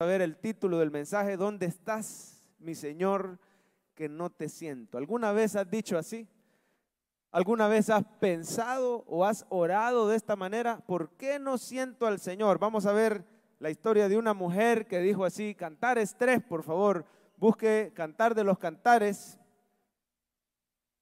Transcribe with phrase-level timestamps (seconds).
[0.00, 3.40] a ver el título del mensaje, ¿dónde estás, mi Señor,
[3.96, 4.96] que no te siento?
[4.96, 6.28] ¿Alguna vez has dicho así?
[7.32, 10.78] ¿Alguna vez has pensado o has orado de esta manera?
[10.86, 12.60] ¿Por qué no siento al Señor?
[12.60, 13.24] Vamos a ver
[13.58, 17.04] la historia de una mujer que dijo así, Cantares tres, por favor,
[17.36, 19.36] busque Cantar de los Cantares.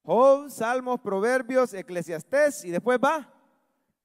[0.04, 3.30] Job, Salmos, Proverbios, Eclesiastés y después va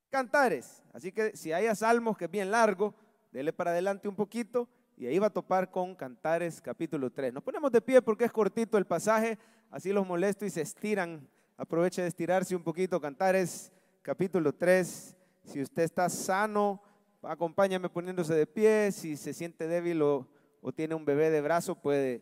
[0.10, 0.84] Cantares.
[0.92, 2.94] Así que si haya Salmos que es bien largo,
[3.32, 4.68] dele para adelante un poquito
[5.02, 7.34] y ahí va a topar con Cantares capítulo 3.
[7.34, 9.40] Nos ponemos de pie porque es cortito el pasaje,
[9.72, 11.28] así los molesto y se estiran.
[11.58, 13.02] Aproveche de estirarse un poquito.
[13.02, 13.72] Cantares
[14.04, 15.18] capítulo 3.
[15.44, 16.84] Si usted está sano,
[17.24, 18.92] acompáñame poniéndose de pie.
[18.92, 20.28] Si se siente débil o,
[20.62, 22.22] o tiene un bebé de brazo, puede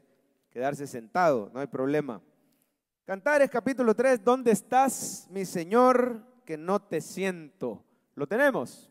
[0.50, 2.22] quedarse sentado, no hay problema.
[3.04, 7.84] Cantares capítulo 3, ¿dónde estás, mi Señor, que no te siento?
[8.16, 8.90] ¿Lo tenemos?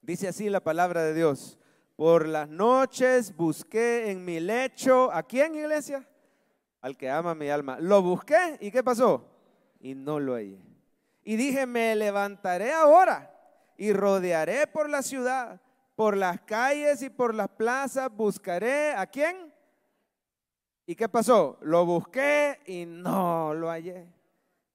[0.00, 1.58] Dice así la palabra de Dios.
[1.96, 6.06] Por las noches busqué en mi lecho, ¿a quién iglesia?
[6.80, 7.78] Al que ama mi alma.
[7.78, 9.24] Lo busqué y ¿qué pasó?
[9.80, 10.58] Y no lo hallé.
[11.22, 13.30] Y dije, me levantaré ahora
[13.76, 15.60] y rodearé por la ciudad,
[15.94, 19.52] por las calles y por las plazas, buscaré a quién?
[20.86, 21.58] ¿Y qué pasó?
[21.62, 24.06] Lo busqué y no lo hallé.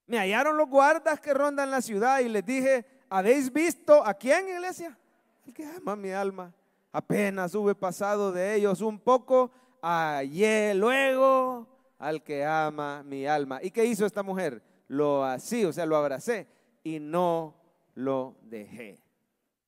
[0.08, 4.48] Me hallaron los guardas que rondan la ciudad y les dije, ¿habéis visto a quién,
[4.48, 4.98] iglesia?
[5.46, 6.52] El que ama mi alma.
[6.92, 9.52] Apenas hube pasado de ellos un poco,
[9.82, 11.68] hallé luego
[12.00, 13.60] al que ama mi alma.
[13.62, 14.64] ¿Y qué hizo esta mujer?
[14.88, 16.48] Lo así, o sea, lo abracé
[16.84, 17.56] y no
[17.94, 19.00] lo dejé.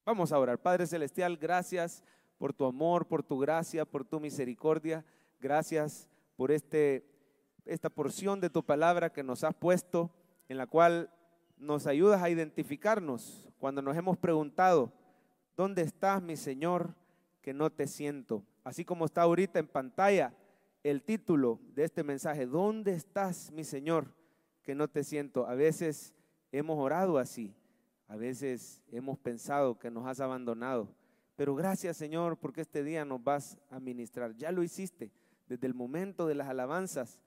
[0.05, 0.57] Vamos a orar.
[0.57, 2.03] Padre Celestial, gracias
[2.39, 5.05] por tu amor, por tu gracia, por tu misericordia.
[5.39, 7.05] Gracias por este,
[7.65, 10.09] esta porción de tu palabra que nos has puesto,
[10.49, 11.11] en la cual
[11.57, 14.91] nos ayudas a identificarnos cuando nos hemos preguntado,
[15.55, 16.95] ¿dónde estás, mi Señor?
[17.41, 18.45] Que no te siento.
[18.63, 20.33] Así como está ahorita en pantalla
[20.83, 24.15] el título de este mensaje, ¿dónde estás, mi Señor,
[24.63, 25.47] que no te siento?
[25.47, 26.13] A veces
[26.51, 27.53] hemos orado así,
[28.07, 30.95] a veces hemos pensado que nos has abandonado,
[31.35, 34.35] pero gracias, Señor, porque este día nos vas a ministrar.
[34.35, 35.11] Ya lo hiciste
[35.47, 37.19] desde el momento de las alabanzas.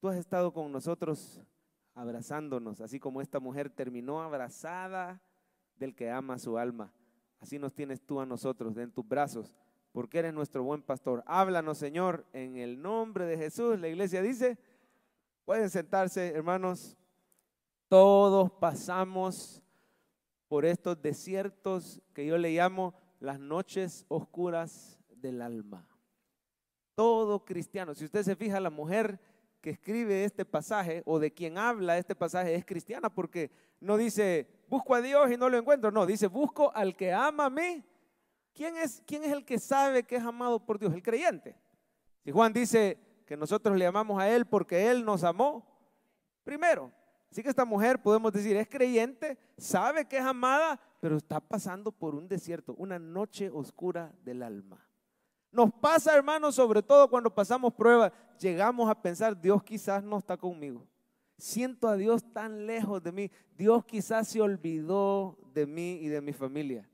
[0.00, 1.40] Tú has estado con nosotros
[1.94, 5.20] abrazándonos, así como esta mujer terminó abrazada
[5.76, 6.92] del que ama su alma.
[7.42, 9.52] Así nos tienes tú a nosotros en tus brazos,
[9.90, 11.24] porque eres nuestro buen pastor.
[11.26, 13.80] Háblanos, Señor, en el nombre de Jesús.
[13.80, 14.56] La iglesia dice,
[15.44, 16.96] pueden sentarse, hermanos.
[17.88, 19.60] Todos pasamos
[20.46, 25.84] por estos desiertos que yo le llamo las noches oscuras del alma.
[26.94, 29.18] Todo cristiano, si usted se fija, la mujer
[29.62, 33.50] que escribe este pasaje o de quien habla este pasaje es cristiana porque
[33.80, 37.46] no dice, busco a Dios y no lo encuentro, no, dice, busco al que ama
[37.46, 37.84] a mí.
[38.52, 40.92] ¿Quién es, quién es el que sabe que es amado por Dios?
[40.92, 41.56] El creyente.
[42.24, 45.64] Si Juan dice que nosotros le amamos a Él porque Él nos amó,
[46.44, 46.92] primero.
[47.30, 51.90] Así que esta mujer, podemos decir, es creyente, sabe que es amada, pero está pasando
[51.90, 54.86] por un desierto, una noche oscura del alma.
[55.52, 60.36] Nos pasa, hermanos, sobre todo cuando pasamos pruebas, llegamos a pensar, Dios quizás no está
[60.38, 60.86] conmigo.
[61.36, 63.30] Siento a Dios tan lejos de mí.
[63.54, 66.88] Dios quizás se olvidó de mí y de mi familia.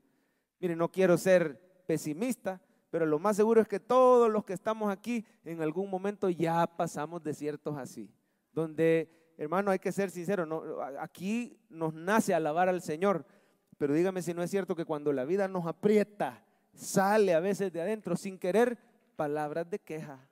[0.59, 4.91] Mire, no quiero ser pesimista, pero lo más seguro es que todos los que estamos
[4.91, 8.11] aquí en algún momento ya pasamos desiertos así,
[8.51, 13.25] donde, hermano, hay que ser sincero, aquí nos nace alabar al Señor,
[13.77, 16.43] pero dígame si no es cierto que cuando la vida nos aprieta,
[16.73, 18.77] sale a veces de adentro sin querer
[19.15, 20.29] palabras de queja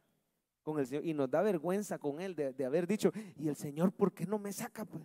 [0.63, 3.91] con el Señor y nos da vergüenza con Él de, haber dicho, y el Señor,
[3.91, 4.83] ¿por qué no me saca?
[4.85, 5.03] Pues?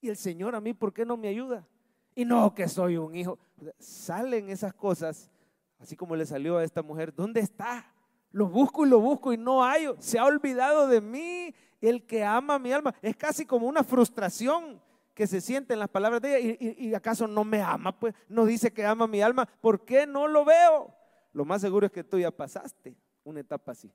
[0.00, 1.66] Y el Señor a mí, ¿por qué no me ayuda?
[2.14, 3.38] Y no que soy un hijo.
[3.78, 5.30] Salen esas cosas,
[5.78, 7.92] así como le salió a esta mujer, ¿dónde está?
[8.30, 9.88] Lo busco y lo busco y no hay.
[9.98, 12.94] Se ha olvidado de mí el que ama mi alma.
[13.02, 14.80] Es casi como una frustración
[15.14, 18.46] que se siente en las palabras de ella y, acaso no me ama, pues no
[18.46, 20.94] dice que ama mi alma, ¿por qué no lo veo?
[21.32, 23.90] Lo más seguro es que tú ya pasaste una etapa así.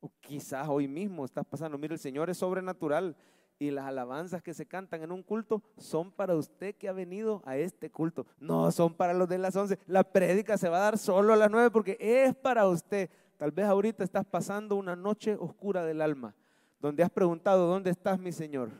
[0.00, 1.78] O quizás hoy mismo estás pasando.
[1.78, 3.16] Mire, el Señor es sobrenatural
[3.58, 7.42] y las alabanzas que se cantan en un culto son para usted que ha venido
[7.44, 8.26] a este culto.
[8.38, 9.78] No son para los de las 11.
[9.86, 13.08] La prédica se va a dar solo a las 9 porque es para usted.
[13.36, 16.34] Tal vez ahorita estás pasando una noche oscura del alma,
[16.80, 18.70] donde has preguntado, ¿dónde estás mi Señor?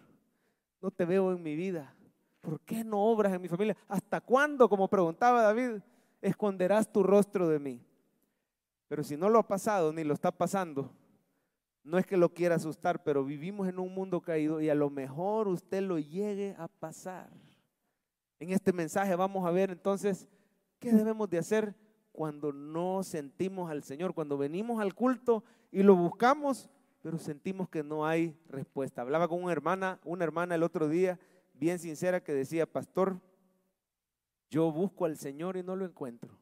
[0.83, 1.95] No te veo en mi vida?
[2.41, 3.77] ¿Por qué no obras en mi familia?
[3.89, 5.81] ¿Hasta cuándo, como preguntaba David,
[6.21, 7.81] esconderás tu rostro de mí?
[8.89, 10.93] Pero si no lo ha pasado ni lo está pasando,
[11.85, 14.91] no es que lo quiera asustar, pero vivimos en un mundo caído y a lo
[14.91, 17.31] mejor usted lo llegue a pasar.
[18.41, 20.29] En este mensaje vamos a ver entonces
[20.81, 21.77] qué debemos de hacer
[22.11, 26.69] cuando no sentimos al Señor, cuando venimos al culto y lo buscamos,
[27.03, 29.03] pero sentimos que no hay respuesta.
[29.03, 31.19] Hablaba con una hermana, una hermana el otro día,
[31.53, 33.21] bien sincera, que decía, pastor,
[34.49, 36.39] yo busco al Señor y no lo encuentro.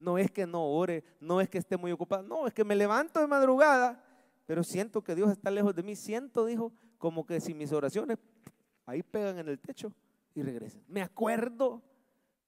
[0.00, 2.74] No es que no ore, no es que esté muy ocupado, no, es que me
[2.74, 4.02] levanto de madrugada,
[4.46, 5.94] pero siento que Dios está lejos de mí.
[5.94, 8.18] Siento, dijo, como que si mis oraciones
[8.86, 9.92] ahí pegan en el techo
[10.34, 10.82] y regresan.
[10.88, 11.82] Me acuerdo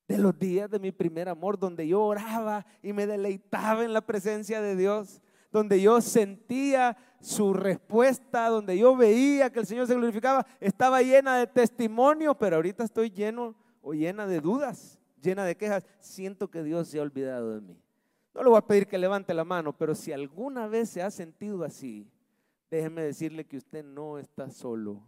[0.09, 4.01] de los días de mi primer amor, donde yo oraba y me deleitaba en la
[4.01, 5.21] presencia de Dios,
[5.55, 11.39] donde yo sentía su respuesta, donde yo veía que el Señor se glorificaba, estaba llena
[11.39, 15.87] de testimonios, pero ahorita estoy lleno o llena de dudas, llena de quejas.
[16.01, 17.81] Siento que Dios se ha olvidado de mí.
[18.35, 21.11] No le voy a pedir que levante la mano, pero si alguna vez se ha
[21.13, 22.11] sentido así,
[22.69, 25.07] déjeme decirle que usted no está solo,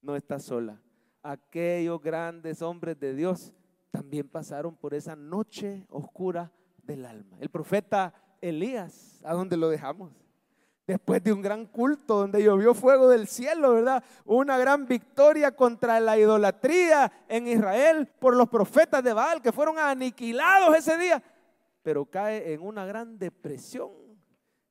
[0.00, 0.82] no está sola.
[1.22, 3.54] Aquellos grandes hombres de Dios
[3.92, 6.50] también pasaron por esa noche oscura
[6.82, 7.36] del alma.
[7.38, 10.12] El profeta Elías, ¿a dónde lo dejamos?
[10.86, 14.04] Después de un gran culto donde llovió fuego del cielo, ¿verdad?
[14.26, 19.78] Una gran victoria contra la idolatría en Israel por los profetas de Baal que fueron
[19.78, 21.22] aniquilados ese día.
[21.82, 23.90] Pero cae en una gran depresión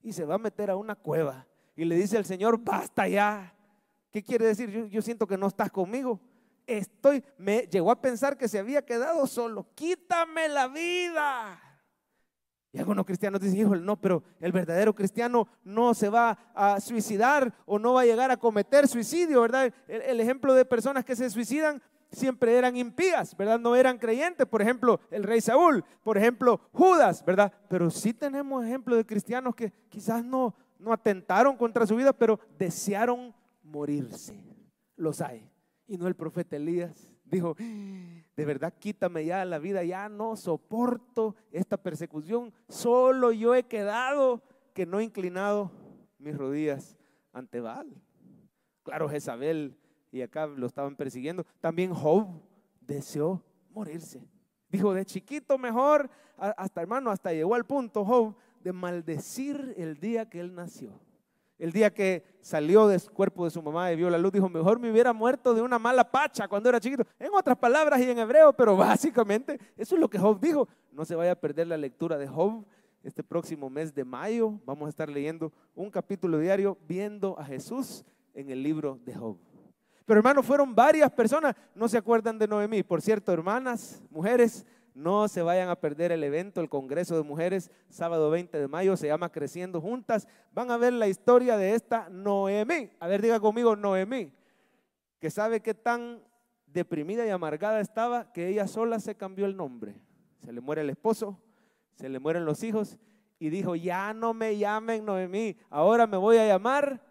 [0.03, 1.47] y se va a meter a una cueva.
[1.75, 3.55] Y le dice al Señor, basta ya.
[4.11, 4.69] ¿Qué quiere decir?
[4.69, 6.19] Yo, yo siento que no estás conmigo
[6.77, 9.67] estoy, me llegó a pensar que se había quedado solo.
[9.75, 11.59] Quítame la vida.
[12.73, 17.53] Y algunos cristianos dicen, hijo, no, pero el verdadero cristiano no se va a suicidar
[17.65, 19.73] o no va a llegar a cometer suicidio, ¿verdad?
[19.87, 21.81] El, el, ejemplo de personas que se suicidan
[22.11, 23.59] siempre eran impías, ¿verdad?
[23.59, 24.47] No eran creyentes.
[24.47, 27.51] Por ejemplo, el rey Saúl, por ejemplo, Judas, ¿verdad?
[27.67, 32.39] Pero sí tenemos ejemplos de cristianos que quizás no, no atentaron contra su vida, pero
[32.57, 33.33] desearon
[33.63, 34.41] morirse.
[34.95, 35.49] Los hay
[35.87, 37.10] y no el profeta Elías.
[37.31, 43.63] Dijo, de verdad quítame ya la vida, ya no soporto esta persecución, solo yo he
[43.63, 44.43] quedado
[44.73, 45.71] que no he inclinado
[46.19, 46.97] mis rodillas
[47.31, 47.89] ante Baal.
[48.83, 49.77] Claro, Jezabel
[50.11, 51.45] y acá lo estaban persiguiendo.
[51.61, 52.27] También Job
[52.81, 54.27] deseó morirse.
[54.67, 60.29] Dijo, de chiquito mejor, hasta hermano, hasta llegó al punto Job de maldecir el día
[60.29, 60.99] que él nació.
[61.61, 64.79] El día que salió del cuerpo de su mamá y vio la luz, dijo, mejor
[64.79, 67.03] me hubiera muerto de una mala pacha cuando era chiquito.
[67.19, 70.67] En otras palabras y en hebreo, pero básicamente eso es lo que Job dijo.
[70.91, 72.65] No se vaya a perder la lectura de Job.
[73.03, 78.03] Este próximo mes de mayo vamos a estar leyendo un capítulo diario viendo a Jesús
[78.33, 79.37] en el libro de Job.
[80.07, 82.81] Pero hermanos, fueron varias personas, no se acuerdan de Noemí.
[82.81, 87.71] Por cierto, hermanas, mujeres, no se vayan a perder el evento, el Congreso de Mujeres,
[87.89, 90.27] sábado 20 de mayo, se llama Creciendo Juntas.
[90.53, 92.91] Van a ver la historia de esta Noemí.
[92.99, 94.33] A ver, diga conmigo, Noemí,
[95.19, 96.21] que sabe qué tan
[96.67, 99.95] deprimida y amargada estaba que ella sola se cambió el nombre.
[100.43, 101.39] Se le muere el esposo,
[101.95, 102.97] se le mueren los hijos
[103.39, 107.01] y dijo, ya no me llamen Noemí, ahora me voy a llamar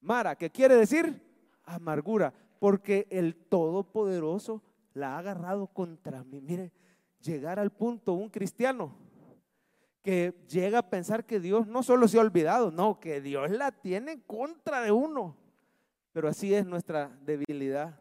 [0.00, 1.22] Mara, ¿qué quiere decir?
[1.64, 4.62] Amargura, porque el Todopoderoso
[4.92, 6.40] la ha agarrado contra mí.
[6.42, 6.72] Mire,
[7.24, 8.94] llegar al punto un cristiano
[10.02, 13.72] que llega a pensar que Dios no solo se ha olvidado, no, que Dios la
[13.72, 15.34] tiene en contra de uno.
[16.12, 17.98] Pero así es nuestra debilidad,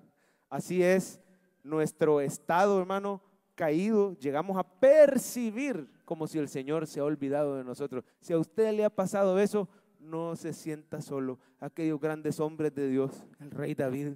[0.50, 1.22] así es
[1.64, 3.22] nuestro estado, hermano,
[3.56, 4.18] caído.
[4.20, 8.04] Llegamos a percibir como si el Señor se ha olvidado de nosotros.
[8.20, 11.40] Si a usted le ha pasado eso, no se sienta solo.
[11.62, 14.16] Aquellos grandes hombres de Dios, el rey David,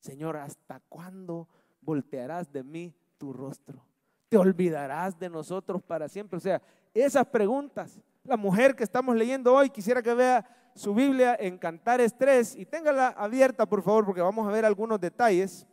[0.00, 1.46] Señor, ¿hasta cuándo
[1.82, 3.91] voltearás de mí tu rostro?
[4.32, 6.38] Te olvidarás de nosotros para siempre.
[6.38, 6.62] O sea,
[6.94, 12.16] esas preguntas, la mujer que estamos leyendo hoy, quisiera que vea su Biblia en Cantares
[12.16, 15.66] 3 y téngala abierta, por favor, porque vamos a ver algunos detalles.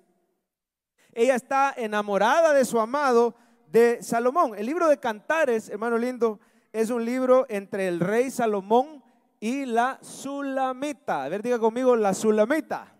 [1.13, 3.33] Ella está enamorada de su amado
[3.71, 4.51] de Salomón.
[4.57, 6.41] El libro de Cantares, hermano lindo,
[6.73, 9.01] es un libro entre el rey Salomón
[9.39, 11.23] y la Sulamita.
[11.23, 12.93] A ver, diga conmigo, la Sulamita.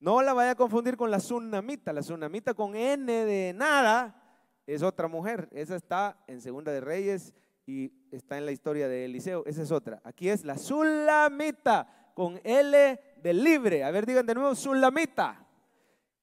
[0.00, 1.92] No la vaya a confundir con la Sunamita.
[1.92, 4.21] La Sunamita con N de nada
[4.66, 5.48] es otra mujer.
[5.52, 7.34] Esa está en Segunda de Reyes
[7.66, 9.44] y está en la historia de Eliseo.
[9.46, 10.00] Esa es otra.
[10.04, 13.84] Aquí es la Sulamita con L de libre.
[13.84, 15.46] A ver, digan de nuevo, Sulamita.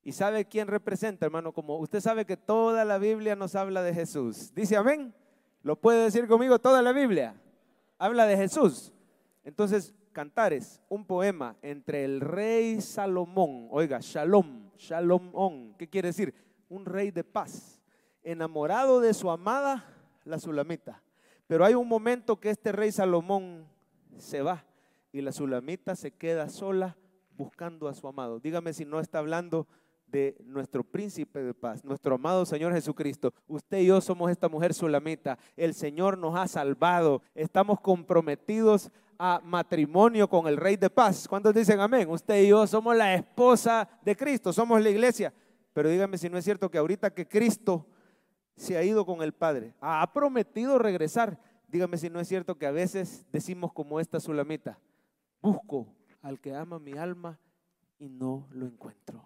[0.03, 1.51] ¿Y sabe quién representa, hermano?
[1.51, 4.53] Como usted sabe que toda la Biblia nos habla de Jesús.
[4.53, 5.13] Dice amén.
[5.61, 7.35] ¿Lo puede decir conmigo toda la Biblia?
[7.97, 8.93] Habla de Jesús.
[9.43, 16.33] Entonces, Cantares, un poema entre el rey Salomón, oiga, Shalom, Shalom, ¿qué quiere decir?
[16.67, 17.78] Un rey de paz
[18.23, 19.85] enamorado de su amada,
[20.25, 21.01] la Sulamita.
[21.47, 23.65] Pero hay un momento que este rey Salomón
[24.17, 24.65] se va
[25.11, 26.97] y la Sulamita se queda sola
[27.35, 28.39] buscando a su amado.
[28.39, 29.67] Dígame si no está hablando
[30.07, 33.33] de nuestro príncipe de paz, nuestro amado Señor Jesucristo.
[33.47, 35.37] Usted y yo somos esta mujer sulamita.
[35.55, 37.21] El Señor nos ha salvado.
[37.35, 41.27] Estamos comprometidos a matrimonio con el Rey de paz.
[41.27, 42.09] ¿Cuántos dicen amén?
[42.09, 45.33] Usted y yo somos la esposa de Cristo, somos la iglesia.
[45.73, 47.85] Pero dígame si no es cierto que ahorita que Cristo
[48.59, 51.39] se ha ido con el Padre, ha prometido regresar.
[51.69, 54.77] Dígame si no es cierto que a veces decimos como esta sulamita,
[55.41, 55.87] busco
[56.21, 57.39] al que ama mi alma
[57.97, 59.23] y no lo encuentro.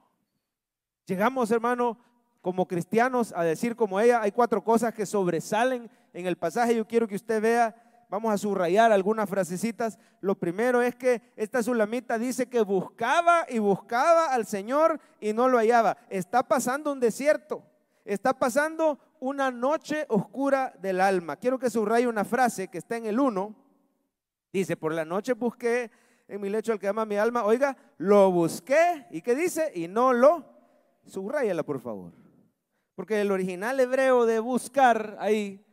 [1.05, 1.97] Llegamos, hermano,
[2.41, 6.75] como cristianos a decir como ella, hay cuatro cosas que sobresalen en el pasaje.
[6.75, 9.97] Yo quiero que usted vea, vamos a subrayar algunas frasecitas.
[10.21, 15.47] Lo primero es que esta sulamita dice que buscaba y buscaba al Señor y no
[15.49, 15.97] lo hallaba.
[16.09, 17.63] Está pasando un desierto,
[18.05, 21.37] está pasando una noche oscura del alma.
[21.37, 23.55] Quiero que subraye una frase que está en el 1.
[24.51, 25.89] Dice, por la noche busqué
[26.27, 27.45] en mi lecho al que ama mi alma.
[27.45, 29.07] Oiga, lo busqué.
[29.11, 29.71] ¿Y qué dice?
[29.75, 30.43] Y no lo
[31.05, 32.11] Subrayala, por favor.
[32.95, 35.65] Porque el original hebreo de buscar ahí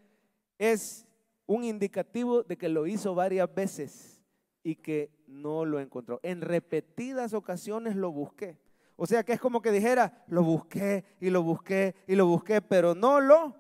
[0.59, 1.07] es
[1.47, 4.23] un indicativo de que lo hizo varias veces
[4.62, 6.21] y que no lo encontró.
[6.23, 8.59] En repetidas ocasiones lo busqué.
[9.02, 12.61] O sea que es como que dijera, lo busqué y lo busqué y lo busqué,
[12.61, 13.57] pero no lo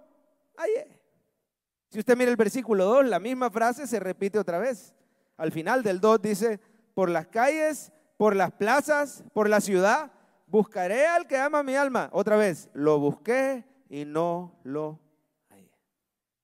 [0.54, 1.00] hallé.
[1.88, 4.94] Si usted mira el versículo 2, la misma frase se repite otra vez.
[5.38, 6.60] Al final del 2 dice,
[6.92, 10.12] por las calles, por las plazas, por la ciudad,
[10.46, 12.10] buscaré al que ama mi alma.
[12.12, 15.00] Otra vez, lo busqué y no lo
[15.48, 15.72] hallé.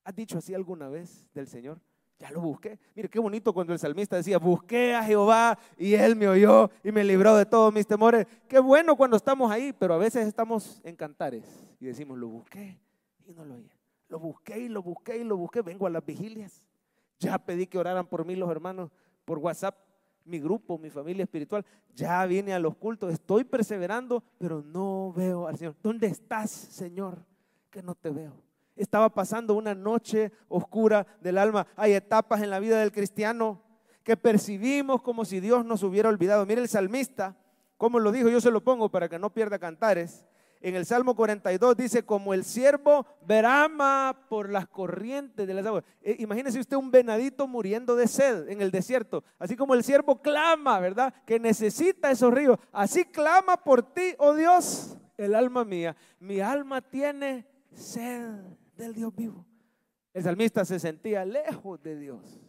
[0.04, 1.82] ¿Has dicho así alguna vez del Señor?
[2.18, 2.78] Ya lo busqué.
[2.94, 6.90] Mire qué bonito cuando el salmista decía, busqué a Jehová y él me oyó y
[6.90, 8.26] me libró de todos mis temores.
[8.48, 11.44] Qué bueno cuando estamos ahí, pero a veces estamos en cantares
[11.78, 12.78] y decimos, lo busqué
[13.26, 13.70] y no lo hallé.
[14.08, 15.60] Lo busqué y lo busqué y lo busqué.
[15.60, 16.66] Vengo a las vigilias.
[17.18, 18.90] Ya pedí que oraran por mí los hermanos
[19.24, 19.76] por WhatsApp
[20.26, 21.64] mi grupo, mi familia espiritual.
[21.94, 25.76] Ya vine a los cultos, estoy perseverando, pero no veo al Señor.
[25.82, 27.24] ¿Dónde estás, Señor?
[27.70, 28.45] Que no te veo.
[28.76, 31.66] Estaba pasando una noche oscura del alma.
[31.76, 33.62] Hay etapas en la vida del cristiano
[34.02, 36.46] que percibimos como si Dios nos hubiera olvidado.
[36.46, 37.36] Mire el salmista,
[37.76, 40.24] como lo dijo, yo se lo pongo para que no pierda cantares
[40.60, 45.84] en el Salmo 42 dice, como el siervo verama por las corrientes de las aguas.
[46.02, 50.20] Eh, imagínese usted un venadito muriendo de sed en el desierto, así como el siervo
[50.20, 51.14] clama, ¿verdad?
[51.26, 52.58] Que necesita esos ríos.
[52.72, 55.96] Así clama por ti, oh Dios, el alma mía.
[56.18, 58.34] Mi alma tiene sed
[58.76, 59.46] del Dios vivo.
[60.12, 62.40] El salmista se sentía lejos de Dios.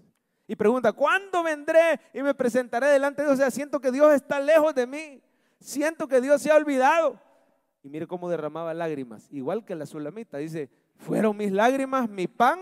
[0.47, 3.39] Y pregunta, ¿cuándo vendré y me presentaré delante de Dios?
[3.39, 5.21] O sea, siento que Dios está lejos de mí.
[5.59, 7.19] Siento que Dios se ha olvidado.
[7.83, 10.37] Y mire cómo derramaba lágrimas, igual que la sulamita.
[10.37, 12.59] Dice, fueron mis lágrimas, mi pan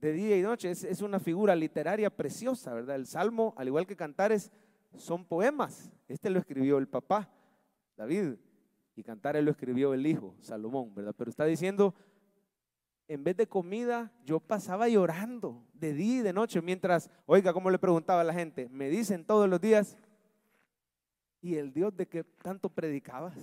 [0.00, 0.70] de día y noche.
[0.70, 2.96] Es, una figura literaria preciosa, ¿verdad?
[2.96, 4.50] El salmo, al igual que cantares,
[4.96, 5.90] son poemas.
[6.08, 7.30] Este lo escribió el papá,
[7.96, 8.36] David,
[8.96, 11.14] y cantares lo escribió el hijo, Salomón, ¿verdad?
[11.16, 11.94] Pero está diciendo,
[13.08, 17.70] en vez de comida, yo pasaba llorando de día y de noche, mientras, oiga, como
[17.70, 19.96] le preguntaba a la gente, me dicen todos los días,
[21.44, 23.36] y el Dios de que tanto predicabas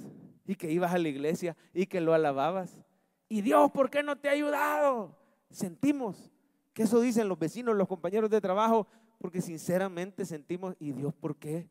[0.47, 2.81] y que ibas a la iglesia y que lo alababas.
[3.29, 5.15] Y Dios, ¿por qué no te ha ayudado?
[5.51, 6.31] Sentimos
[6.73, 8.87] que eso dicen los vecinos, los compañeros de trabajo,
[9.19, 11.69] porque sinceramente sentimos, ¿y Dios por qué?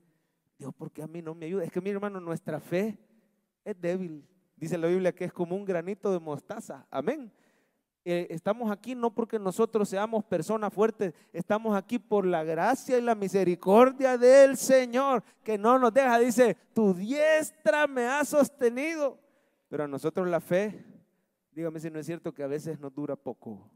[0.57, 1.65] Dios, ¿por qué a mí no me ayuda?
[1.65, 2.97] Es que mi hermano, nuestra fe
[3.65, 4.25] es débil.
[4.55, 6.87] Dice la Biblia que es como un granito de mostaza.
[6.91, 7.33] Amén.
[8.13, 13.03] Eh, estamos aquí no porque nosotros seamos personas fuertes, estamos aquí por la gracia y
[13.03, 19.17] la misericordia del Señor, que no nos deja, dice, tu diestra me ha sostenido.
[19.69, 20.85] Pero a nosotros la fe,
[21.53, 23.71] dígame si no es cierto que a veces nos dura poco.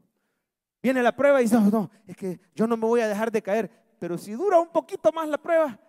[0.83, 3.31] Viene la prueba y dice, no, no, es que yo no me voy a dejar
[3.31, 5.79] de caer, pero si dura un poquito más la prueba,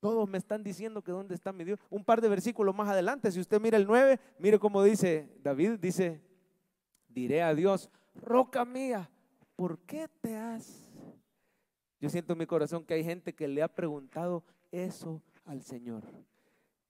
[0.00, 1.78] todos me están diciendo que dónde está mi Dios.
[1.88, 5.78] Un par de versículos más adelante, si usted mira el 9, mire cómo dice David,
[5.78, 6.20] dice,
[7.14, 9.08] diré a Dios, roca mía,
[9.56, 10.90] ¿por qué te has?
[12.00, 16.02] Yo siento en mi corazón que hay gente que le ha preguntado eso al Señor.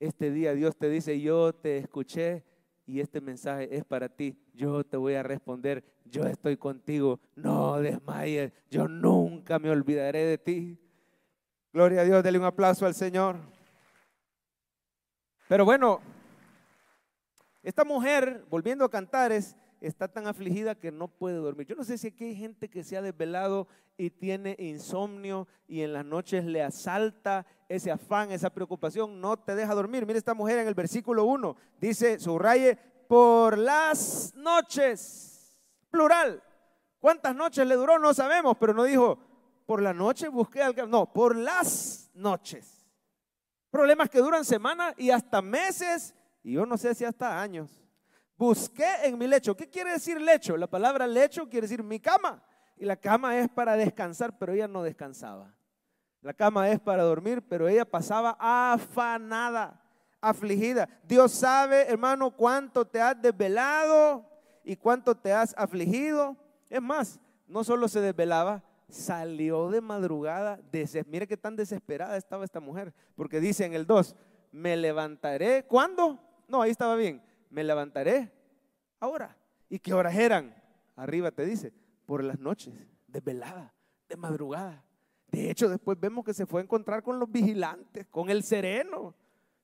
[0.01, 2.45] Este día Dios te dice, yo te escuché
[2.87, 4.37] y este mensaje es para ti.
[4.55, 10.39] Yo te voy a responder, yo estoy contigo, no desmayes, yo nunca me olvidaré de
[10.39, 10.79] ti.
[11.73, 13.37] Gloria a Dios, dele un aplauso al Señor.
[15.49, 16.01] Pero bueno,
[17.63, 21.67] esta mujer, volviendo a cantar, es está tan afligida que no puede dormir.
[21.67, 25.83] Yo no sé si aquí hay gente que se ha desvelado y tiene insomnio y
[25.83, 30.07] en las noches le asalta ese afán, esa preocupación, no te deja dormir.
[30.07, 32.77] Mire esta mujer en el versículo 1, dice, subraye,
[33.09, 35.59] por las noches,
[35.91, 36.43] plural.
[36.99, 37.99] ¿Cuántas noches le duró?
[37.99, 39.19] No sabemos, pero no dijo,
[39.67, 40.75] por la noche busqué al...
[40.91, 42.87] No, por las noches.
[43.71, 46.15] Problemas que duran semanas y hasta meses
[46.45, 47.84] y yo no sé si hasta años.
[48.37, 49.57] Busqué en mi lecho.
[49.57, 50.57] ¿Qué quiere decir lecho?
[50.57, 52.43] La palabra lecho quiere decir mi cama.
[52.77, 55.55] Y la cama es para descansar, pero ella no descansaba.
[56.21, 59.81] La cama es para dormir, pero ella pasaba afanada,
[60.21, 60.89] afligida.
[61.07, 64.27] Dios sabe, hermano, cuánto te has desvelado
[64.65, 66.37] y cuánto te has afligido.
[66.71, 70.59] Es más, no solo se desvelaba, salió de madrugada.
[71.07, 74.17] Mire qué tan desesperada estaba esta mujer, porque dice en el 2,
[74.51, 75.65] me levantaré.
[75.67, 76.19] ¿Cuándo?
[76.49, 77.23] No, ahí estaba bien.
[77.55, 78.33] Me levantaré
[78.99, 79.37] ahora.
[79.69, 80.53] ¿Y qué horas eran?
[80.97, 81.73] Arriba te dice,
[82.05, 82.75] por las noches,
[83.07, 83.73] desvelada,
[84.09, 84.85] de madrugada.
[85.29, 89.15] De hecho, después vemos que se fue a encontrar con los vigilantes, con el sereno.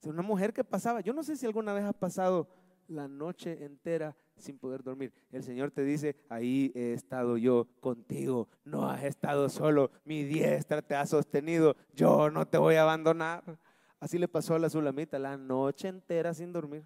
[0.04, 2.46] Una mujer que pasaba, yo no sé si alguna vez ha pasado
[2.86, 5.12] la noche entera sin poder dormir.
[5.32, 10.80] El Señor te dice, ahí he estado yo contigo, no has estado solo, mi diestra
[10.80, 13.58] te ha sostenido, yo no te voy a abandonar.
[13.98, 16.84] Así le pasó a la Sulamita, la noche entera sin dormir,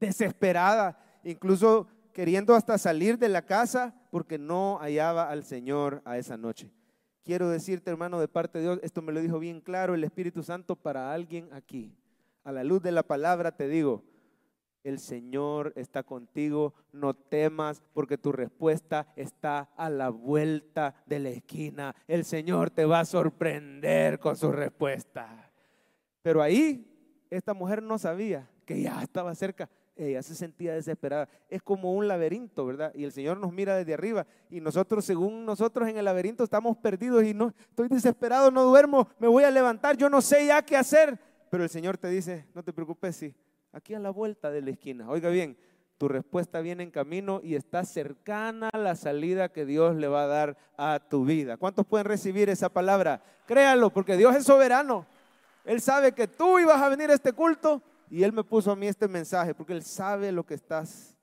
[0.00, 6.36] desesperada, incluso queriendo hasta salir de la casa porque no hallaba al Señor a esa
[6.36, 6.70] noche.
[7.24, 10.42] Quiero decirte, hermano, de parte de Dios, esto me lo dijo bien claro el Espíritu
[10.42, 11.94] Santo para alguien aquí.
[12.44, 14.04] A la luz de la palabra te digo,
[14.84, 21.30] el Señor está contigo, no temas porque tu respuesta está a la vuelta de la
[21.30, 21.96] esquina.
[22.06, 25.50] El Señor te va a sorprender con su respuesta.
[26.22, 26.88] Pero ahí
[27.28, 29.68] esta mujer no sabía que ya estaba cerca.
[29.96, 31.28] Ella se sentía desesperada.
[31.48, 32.92] Es como un laberinto, ¿verdad?
[32.94, 36.76] Y el Señor nos mira desde arriba y nosotros, según nosotros en el laberinto, estamos
[36.76, 40.62] perdidos y no, estoy desesperado, no duermo, me voy a levantar, yo no sé ya
[40.62, 41.18] qué hacer.
[41.50, 43.34] Pero el Señor te dice, no te preocupes, sí,
[43.72, 45.08] aquí a la vuelta de la esquina.
[45.08, 45.56] Oiga bien,
[45.96, 50.24] tu respuesta viene en camino y está cercana a la salida que Dios le va
[50.24, 51.56] a dar a tu vida.
[51.56, 53.22] ¿Cuántos pueden recibir esa palabra?
[53.46, 55.06] Créalo, porque Dios es soberano.
[55.64, 58.76] Él sabe que tú ibas a venir a este culto y Él me puso a
[58.76, 61.16] mí este mensaje, porque Él sabe lo que estás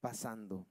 [0.00, 0.66] pasando.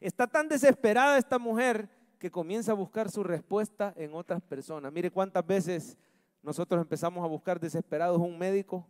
[0.00, 4.92] Está tan desesperada esta mujer que comienza a buscar su respuesta en otras personas.
[4.92, 5.96] Mire cuántas veces
[6.42, 8.86] nosotros empezamos a buscar desesperados un médico,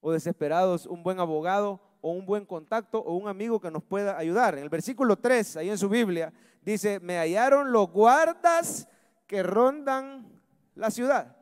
[0.00, 4.16] o desesperados un buen abogado o un buen contacto o un amigo que nos pueda
[4.16, 4.56] ayudar.
[4.56, 8.88] En el versículo 3, ahí en su Biblia, dice, me hallaron los guardas
[9.26, 10.40] que rondan
[10.76, 11.36] la ciudad.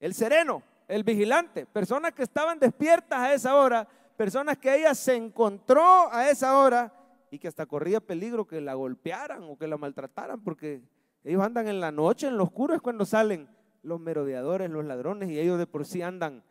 [0.00, 5.14] El sereno, el vigilante, personas que estaban despiertas a esa hora, personas que ella se
[5.14, 6.92] encontró a esa hora
[7.30, 10.82] y que hasta corría peligro que la golpearan o que la maltrataran porque
[11.24, 13.48] ellos andan en la noche, en lo oscuro es cuando salen
[13.82, 16.44] los merodeadores, los ladrones y ellos de por sí andan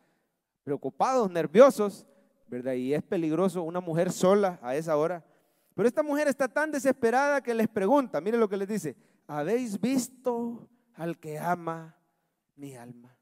[0.63, 2.05] preocupados, nerviosos,
[2.47, 2.73] ¿verdad?
[2.73, 5.23] Y es peligroso una mujer sola a esa hora.
[5.75, 8.95] Pero esta mujer está tan desesperada que les pregunta, mire lo que les dice,
[9.27, 11.97] ¿habéis visto al que ama
[12.55, 13.14] mi alma?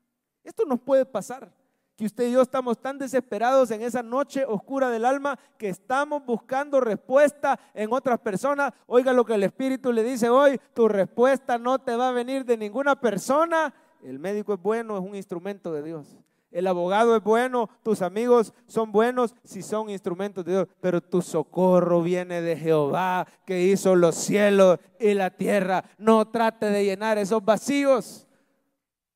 [0.43, 1.51] Esto nos puede pasar,
[1.95, 6.25] que usted y yo estamos tan desesperados en esa noche oscura del alma que estamos
[6.25, 8.73] buscando respuesta en otras personas.
[8.87, 12.45] Oiga lo que el Espíritu le dice hoy, tu respuesta no te va a venir
[12.45, 13.73] de ninguna persona.
[14.03, 16.17] El médico es bueno, es un instrumento de Dios.
[16.51, 21.21] El abogado es bueno, tus amigos son buenos si son instrumentos de Dios, pero tu
[21.21, 25.83] socorro viene de Jehová que hizo los cielos y la tierra.
[25.97, 28.27] No trate de llenar esos vacíos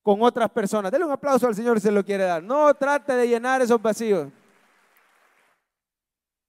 [0.08, 0.90] con otras personas.
[0.90, 2.42] Dele un aplauso al Señor si se lo quiere dar.
[2.42, 4.30] No trate de llenar esos vacíos.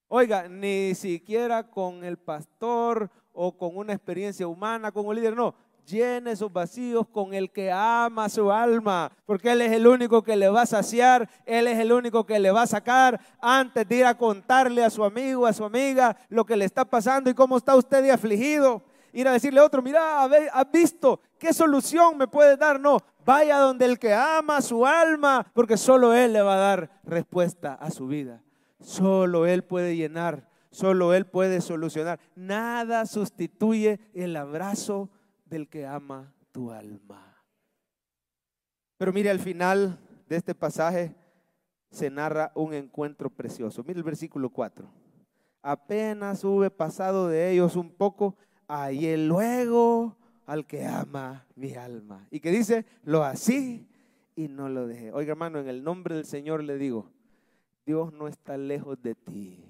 [0.07, 5.57] Oiga, ni siquiera con el pastor o con una experiencia humana, con un líder, no
[5.85, 10.37] llene esos vacíos con el que ama su alma, porque Él es el único que
[10.37, 13.97] le va a saciar, Él es el único que le va a sacar antes de
[13.97, 17.35] ir a contarle a su amigo, a su amiga, lo que le está pasando y
[17.35, 18.83] cómo está usted afligido.
[19.13, 22.79] Ir a decirle a otro, mira, ¿has visto qué solución me puede dar?
[22.81, 27.01] No, vaya donde el que ama su alma, porque solo Él le va a dar
[27.05, 28.43] respuesta a su vida.
[28.81, 32.21] Solo Él puede llenar, solo Él puede solucionar.
[32.35, 35.11] Nada sustituye el abrazo
[35.47, 37.29] del que ama tu alma.
[38.99, 41.15] Pero mire, al final de este pasaje
[41.91, 43.83] se narra un encuentro precioso.
[43.85, 44.89] Mire el versículo 4.
[45.63, 48.37] Apenas hube pasado de ellos un poco,
[48.69, 52.27] hallé luego al que ama mi alma.
[52.31, 53.89] Y que dice, lo así
[54.37, 55.13] y no lo dejé.
[55.13, 57.11] Oiga hermano, en el nombre del Señor le digo,
[57.85, 59.65] Dios no está lejos de ti.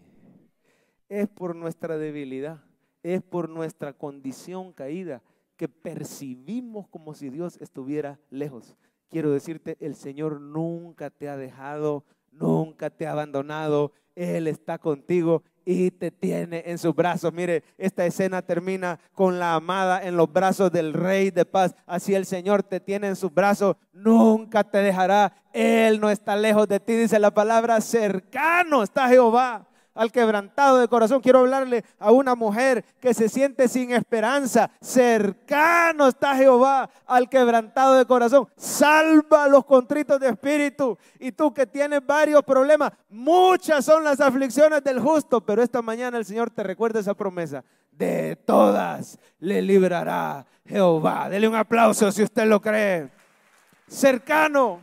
[1.08, 2.62] Es por nuestra debilidad,
[3.02, 5.22] es por nuestra condición caída
[5.56, 8.76] que percibimos como si Dios estuviera lejos.
[9.08, 13.92] Quiero decirte, el Señor nunca te ha dejado, nunca te ha abandonado.
[14.14, 17.30] Él está contigo y te tiene en sus brazos.
[17.30, 21.74] Mire, esta escena termina con la amada en los brazos del Rey de paz.
[21.84, 25.30] Así el Señor te tiene en sus brazos, nunca te dejará.
[25.52, 29.67] Él no está lejos de ti, dice la palabra, cercano está Jehová
[29.98, 31.20] al quebrantado de corazón.
[31.20, 34.70] Quiero hablarle a una mujer que se siente sin esperanza.
[34.80, 38.46] Cercano está Jehová al quebrantado de corazón.
[38.56, 40.96] Salva los contritos de espíritu.
[41.18, 46.16] Y tú que tienes varios problemas, muchas son las aflicciones del justo, pero esta mañana
[46.16, 47.64] el Señor te recuerda esa promesa.
[47.90, 51.28] De todas le librará Jehová.
[51.28, 53.10] Dele un aplauso si usted lo cree.
[53.88, 54.80] Cercano.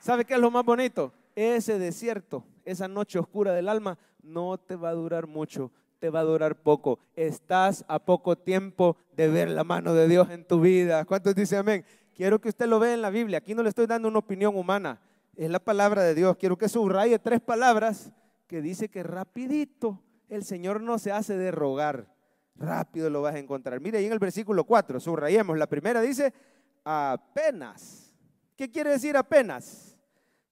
[0.00, 1.12] ¿Sabe qué es lo más bonito?
[1.38, 5.70] Ese desierto, esa noche oscura del alma, no te va a durar mucho,
[6.00, 6.98] te va a durar poco.
[7.14, 11.04] Estás a poco tiempo de ver la mano de Dios en tu vida.
[11.04, 11.84] ¿Cuántos dicen amén?
[12.14, 13.38] Quiero que usted lo vea en la Biblia.
[13.38, 15.00] Aquí no le estoy dando una opinión humana.
[15.36, 16.36] Es la palabra de Dios.
[16.36, 18.10] Quiero que subraye tres palabras
[18.48, 22.12] que dice que rapidito el Señor no se hace de rogar.
[22.56, 23.80] Rápido lo vas a encontrar.
[23.80, 25.56] Mire ahí en el versículo 4, subrayemos.
[25.56, 26.34] La primera dice,
[26.82, 28.12] apenas.
[28.56, 29.97] ¿Qué quiere decir apenas?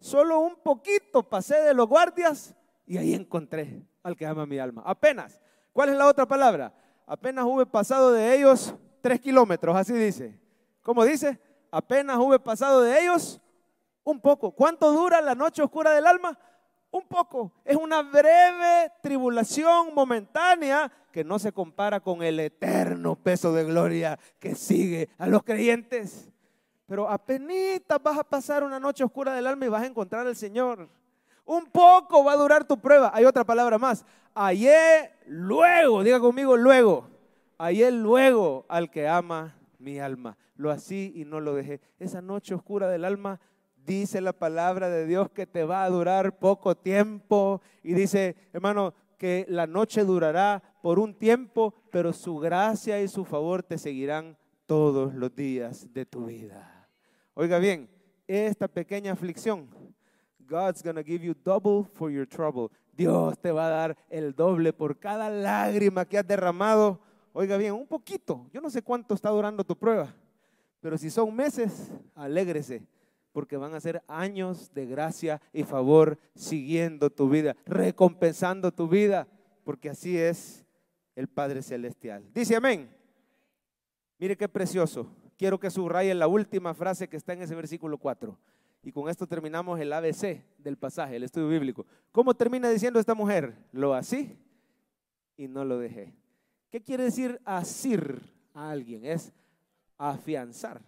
[0.00, 2.54] Solo un poquito pasé de los guardias
[2.87, 4.82] y ahí encontré al que ama mi alma.
[4.85, 5.40] Apenas.
[5.72, 6.72] ¿Cuál es la otra palabra?
[7.06, 10.40] Apenas hube pasado de ellos tres kilómetros, así dice.
[10.82, 11.40] ¿Cómo dice?
[11.70, 13.40] Apenas hube pasado de ellos
[14.04, 14.52] un poco.
[14.52, 16.38] ¿Cuánto dura la noche oscura del alma?
[16.90, 17.52] Un poco.
[17.64, 24.18] Es una breve tribulación momentánea que no se compara con el eterno peso de gloria
[24.38, 26.30] que sigue a los creyentes.
[26.87, 30.37] Pero apenas vas a pasar una noche oscura del alma y vas a encontrar al
[30.37, 30.88] Señor.
[31.44, 33.11] Un poco va a durar tu prueba.
[33.14, 34.05] Hay otra palabra más.
[34.35, 37.09] Hallé luego, diga conmigo luego.
[37.59, 40.37] Hallé luego al que ama mi alma.
[40.57, 41.81] Lo así y no lo dejé.
[41.99, 43.40] Esa noche oscura del alma
[43.85, 47.62] dice la palabra de Dios que te va a durar poco tiempo.
[47.83, 53.25] Y dice, hermano, que la noche durará por un tiempo, pero su gracia y su
[53.25, 56.75] favor te seguirán todos los días de tu vida.
[57.38, 57.87] Oiga bien,
[58.27, 59.68] esta pequeña aflicción,
[60.38, 62.70] God's gonna give you double for your trouble.
[62.94, 66.99] Dios te va a dar el doble por cada lágrima que has derramado.
[67.35, 68.49] Oiga bien, un poquito.
[68.55, 70.14] Yo no sé cuánto está durando tu prueba,
[70.81, 72.87] pero si son meses, alégrese,
[73.33, 79.29] porque van a ser años de gracia y favor siguiendo tu vida, recompensando tu vida,
[79.62, 80.64] porque así es
[81.14, 82.25] el Padre Celestial.
[82.33, 82.88] Dice amén.
[84.18, 88.37] Mire qué precioso quiero que subrayen la última frase que está en ese versículo 4.
[88.83, 91.85] Y con esto terminamos el ABC del pasaje, el estudio bíblico.
[92.12, 93.57] ¿Cómo termina diciendo esta mujer?
[93.72, 94.38] Lo así
[95.37, 96.14] y no lo dejé.
[96.70, 98.20] ¿Qué quiere decir asir
[98.55, 99.05] a alguien?
[99.05, 99.33] Es
[99.99, 100.81] afianzar.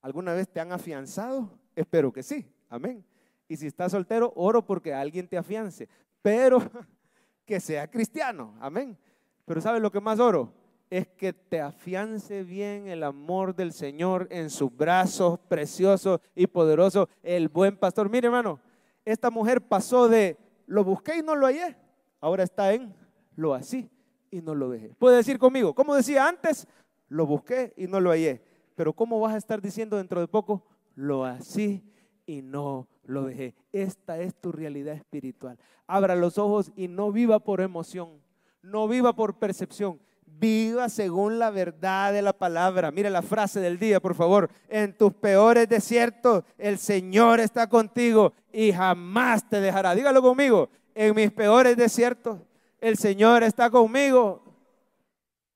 [0.00, 1.50] ¿Alguna vez te han afianzado?
[1.74, 2.46] Espero que sí.
[2.68, 3.04] Amén.
[3.48, 5.88] Y si estás soltero, oro porque alguien te afiance.
[6.22, 6.58] Pero
[7.44, 8.54] que sea cristiano.
[8.60, 8.96] Amén.
[9.44, 10.52] Pero ¿sabes lo que más oro?
[10.92, 17.08] Es que te afiance bien el amor del Señor en sus brazos preciosos y poderosos,
[17.22, 18.10] el buen pastor.
[18.10, 18.60] Mire, hermano,
[19.06, 21.78] esta mujer pasó de lo busqué y no lo hallé,
[22.20, 22.94] ahora está en
[23.36, 23.88] lo así
[24.30, 24.90] y no lo dejé.
[24.98, 26.68] Puede decir conmigo, como decía antes,
[27.08, 30.62] lo busqué y no lo hallé, pero ¿cómo vas a estar diciendo dentro de poco?
[30.94, 31.82] Lo así
[32.26, 33.54] y no lo dejé.
[33.72, 35.58] Esta es tu realidad espiritual.
[35.86, 38.20] Abra los ojos y no viva por emoción,
[38.60, 39.98] no viva por percepción
[40.42, 42.90] Viva según la verdad de la palabra.
[42.90, 44.50] Mire la frase del día, por favor.
[44.68, 49.94] En tus peores desiertos, el Señor está contigo y jamás te dejará.
[49.94, 50.68] Dígalo conmigo.
[50.96, 52.40] En mis peores desiertos,
[52.80, 54.42] el Señor está conmigo.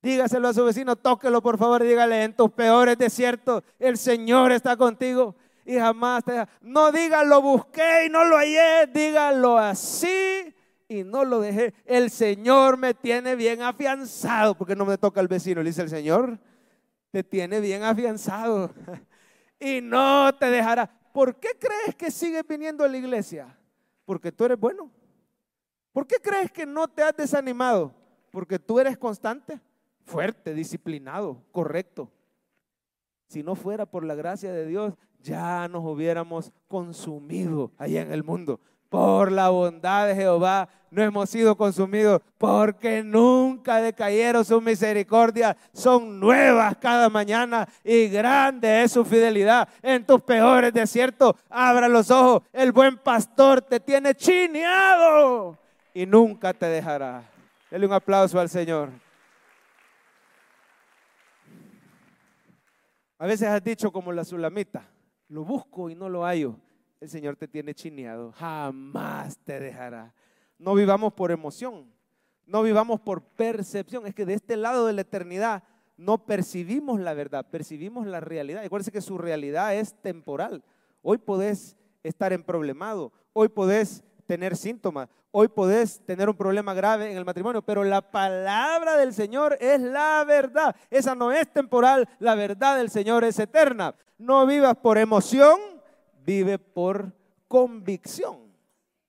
[0.03, 4.77] Dígaselo a su vecino, tóquelo por favor dígale, en tus peores desiertos, el Señor está
[4.77, 6.53] contigo y jamás te dejará.
[6.61, 10.46] No diga, lo busqué y no lo hallé, dígalo así
[10.89, 11.75] y no lo dejé.
[11.85, 15.63] El Señor me tiene bien afianzado, porque no me toca el vecino.
[15.63, 16.39] Le dice el Señor,
[17.11, 18.71] te tiene bien afianzado
[19.61, 20.91] y no te dejará.
[21.13, 23.57] ¿Por qué crees que sigues viniendo a la iglesia?
[24.05, 24.91] Porque tú eres bueno.
[25.93, 27.95] ¿Por qué crees que no te has desanimado?
[28.31, 29.59] Porque tú eres constante,
[30.05, 32.13] fuerte, disciplinado, correcto.
[33.29, 38.23] Si no fuera por la gracia de Dios, ya nos hubiéramos consumido allá en el
[38.23, 45.57] mundo por la bondad de Jehová no hemos sido consumidos, porque nunca decayeron sus misericordias,
[45.73, 49.69] son nuevas cada mañana y grande es su fidelidad.
[49.83, 55.59] En tus peores desiertos, abra los ojos, el buen pastor te tiene chineado
[55.93, 57.25] y nunca te dejará.
[57.71, 58.91] Dele un aplauso al Señor.
[63.19, 64.89] A veces has dicho como la sulamita,
[65.29, 66.57] lo busco y no lo hallo
[67.01, 68.33] el Señor te tiene chineado.
[68.33, 70.15] Jamás te dejará.
[70.59, 71.93] No vivamos por emoción,
[72.47, 74.07] no vivamos por percepción.
[74.07, 75.63] Es que de este lado de la eternidad
[75.97, 78.65] no percibimos la verdad, percibimos la realidad.
[78.65, 80.63] Acuérdense que su realidad es temporal.
[81.03, 87.11] Hoy podés estar en problemado, hoy podés tener síntomas, hoy podés tener un problema grave
[87.11, 90.75] en el matrimonio, pero la palabra del Señor es la verdad.
[90.91, 93.95] Esa no es temporal, la verdad del Señor es eterna.
[94.19, 95.59] No vivas por emoción,
[96.27, 97.13] vive por
[97.47, 98.39] convicción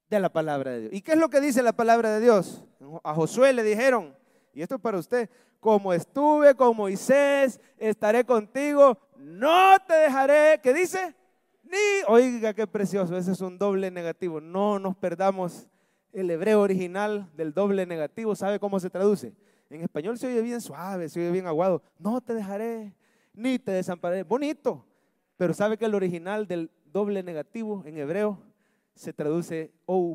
[0.10, 0.94] de la palabra de Dios.
[0.94, 2.64] ¿Y qué es lo que dice la palabra de Dios?
[3.04, 4.16] A Josué le dijeron,
[4.54, 10.74] y esto es para usted, como estuve con Moisés, estaré contigo, no te dejaré, ¿qué
[10.74, 11.16] dice?
[11.64, 15.68] Ni, oiga qué precioso, ese es un doble negativo, no nos perdamos
[16.14, 19.34] el hebreo original del doble negativo, ¿sabe cómo se traduce?
[19.70, 22.94] En español se oye bien suave, se oye bien aguado, no te dejaré,
[23.34, 24.86] ni te desampararé, bonito,
[25.36, 28.40] pero ¿sabe que el original del doble negativo en hebreo
[28.96, 29.72] se traduce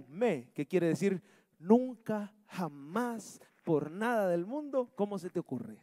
[0.08, 1.22] me, que quiere decir
[1.58, 5.78] nunca, jamás, por nada del mundo, ¿cómo se te ocurre?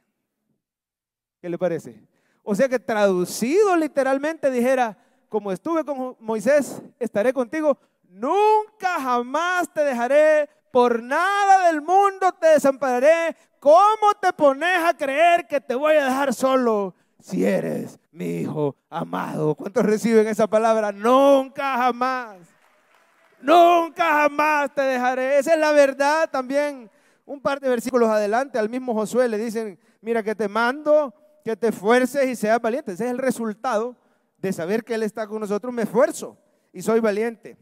[1.41, 2.03] ¿Qué le parece?
[2.43, 4.97] O sea que traducido literalmente dijera,
[5.29, 7.77] como estuve con Moisés, estaré contigo,
[8.09, 13.35] nunca jamás te dejaré, por nada del mundo te desampararé.
[13.59, 18.75] ¿Cómo te pones a creer que te voy a dejar solo si eres mi hijo
[18.89, 19.55] amado?
[19.55, 20.91] ¿Cuántos reciben esa palabra?
[20.91, 22.37] Nunca jamás.
[23.41, 25.37] Nunca jamás te dejaré.
[25.37, 26.89] Esa es la verdad también.
[27.25, 31.55] Un par de versículos adelante al mismo Josué le dicen, mira que te mando, que
[31.55, 32.93] te esfuerces y seas valiente.
[32.93, 33.95] Ese es el resultado
[34.37, 35.73] de saber que Él está con nosotros.
[35.73, 36.37] Me esfuerzo
[36.73, 37.57] y soy valiente.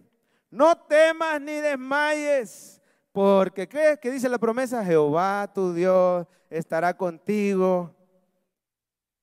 [0.50, 4.00] No temas ni desmayes, porque ¿qué?
[4.02, 4.86] ¿Qué dice la promesa?
[4.86, 7.97] Jehová tu Dios estará contigo.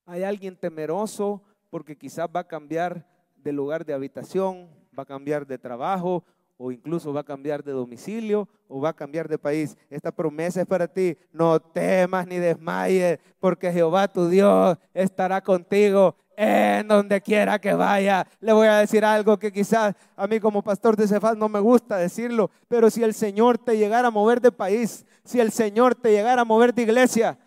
[0.06, 5.46] Hay alguien temeroso porque quizás va a cambiar de lugar de habitación, va a cambiar
[5.46, 6.24] de trabajo,
[6.56, 9.76] o incluso va a cambiar de domicilio o va a cambiar de país.
[9.90, 11.16] Esta promesa es para ti.
[11.32, 18.26] No temas ni desmayes, porque Jehová tu Dios estará contigo en donde quiera que vaya.
[18.40, 21.60] Le voy a decir algo que quizás a mí como pastor de Cefaz no me
[21.60, 25.94] gusta decirlo, pero si el Señor te llegara a mover de país, si el Señor
[25.94, 27.38] te llegara a mover de iglesia,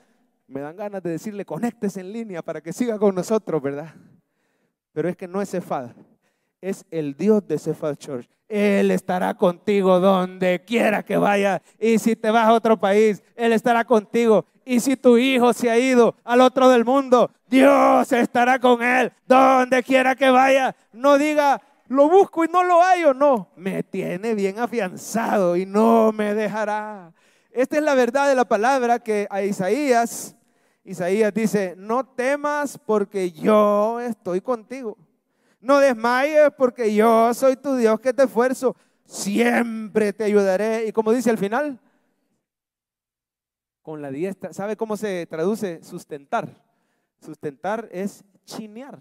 [0.47, 3.93] me dan ganas de decirle, conectes en línea para que siga con nosotros, ¿verdad?
[4.93, 5.91] Pero es que no es Cefaz,
[6.61, 8.29] es el Dios de Cephal Church.
[8.47, 11.61] Él estará contigo donde quiera que vaya.
[11.77, 14.45] Y si te vas a otro país, Él estará contigo.
[14.63, 19.11] Y si tu hijo se ha ido al otro del mundo, Dios estará con Él
[19.25, 20.75] donde quiera que vaya.
[20.93, 23.13] No diga, lo busco y no lo hallo.
[23.13, 27.11] No, me tiene bien afianzado y no me dejará.
[27.51, 30.36] Esta es la verdad de la palabra que a Isaías,
[30.87, 34.97] Isaías dice, no temas porque yo estoy contigo.
[35.59, 38.73] No desmayes porque yo soy tu Dios que te esfuerzo.
[39.03, 40.87] Siempre te ayudaré.
[40.87, 41.77] Y como dice al final,
[43.81, 44.53] con la diestra.
[44.53, 46.47] ¿Sabe cómo se traduce sustentar?
[47.19, 48.97] Sustentar es chinear.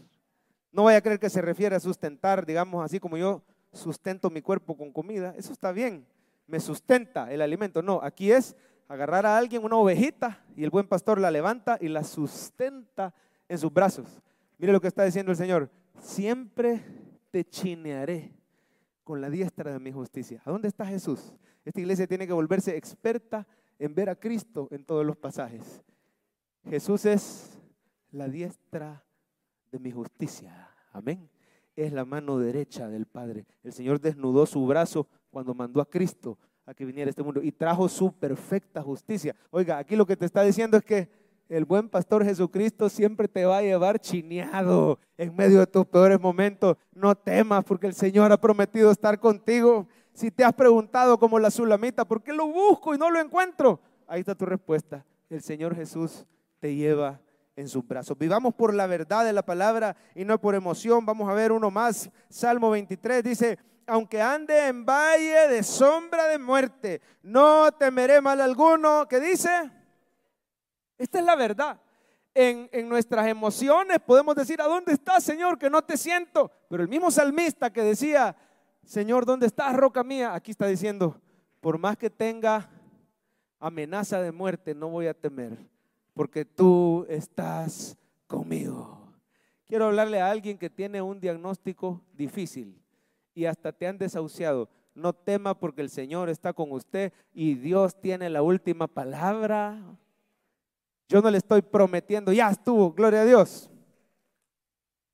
[0.72, 4.42] No vaya a creer que se refiere a sustentar, digamos así como yo sustento mi
[4.42, 5.34] cuerpo con comida.
[5.38, 6.04] Eso está bien.
[6.48, 7.80] Me sustenta el alimento.
[7.80, 8.56] No, aquí es
[8.88, 13.14] agarrar a alguien, una ovejita, y el buen pastor la levanta y la sustenta
[13.48, 14.22] en sus brazos.
[14.58, 15.70] Mire lo que está diciendo el Señor
[16.00, 16.82] siempre
[17.30, 18.32] te chinearé
[19.04, 20.42] con la diestra de mi justicia.
[20.44, 21.34] ¿A dónde está Jesús?
[21.64, 23.46] Esta iglesia tiene que volverse experta
[23.78, 25.82] en ver a Cristo en todos los pasajes.
[26.64, 27.60] Jesús es
[28.10, 29.04] la diestra
[29.70, 30.70] de mi justicia.
[30.92, 31.28] Amén.
[31.74, 33.46] Es la mano derecha del Padre.
[33.62, 37.52] El Señor desnudó su brazo cuando mandó a Cristo a que viniera este mundo y
[37.52, 39.34] trajo su perfecta justicia.
[39.50, 41.08] Oiga, aquí lo que te está diciendo es que
[41.48, 46.20] el buen pastor Jesucristo siempre te va a llevar chineado en medio de tus peores
[46.20, 46.76] momentos.
[46.92, 49.86] No temas porque el Señor ha prometido estar contigo.
[50.12, 53.80] Si te has preguntado como la sulamita, ¿por qué lo busco y no lo encuentro?
[54.08, 55.04] Ahí está tu respuesta.
[55.30, 56.26] El Señor Jesús
[56.58, 57.20] te lleva
[57.54, 58.18] en sus brazos.
[58.18, 61.06] Vivamos por la verdad de la palabra y no por emoción.
[61.06, 62.10] Vamos a ver uno más.
[62.28, 69.06] Salmo 23 dice, aunque ande en valle de sombra de muerte, no temeré mal alguno.
[69.08, 69.70] ¿Qué dice?
[70.98, 71.80] Esta es la verdad.
[72.34, 75.58] En, nuestras emociones podemos decir, ¿a dónde estás, Señor?
[75.58, 76.50] Que no te siento.
[76.68, 78.36] Pero el mismo salmista que decía,
[78.84, 80.34] Señor, ¿dónde estás, roca mía?
[80.34, 81.20] Aquí está diciendo,
[81.60, 82.68] por más que tenga
[83.58, 85.56] amenaza de muerte, no voy a temer,
[86.12, 87.96] porque tú estás
[88.26, 89.14] conmigo.
[89.64, 92.85] Quiero hablarle a alguien que tiene un diagnóstico difícil
[93.36, 94.68] y hasta te han desahuciado.
[94.94, 99.78] No tema porque el Señor está con usted y Dios tiene la última palabra.
[101.06, 103.70] Yo no le estoy prometiendo, ya estuvo, gloria a Dios.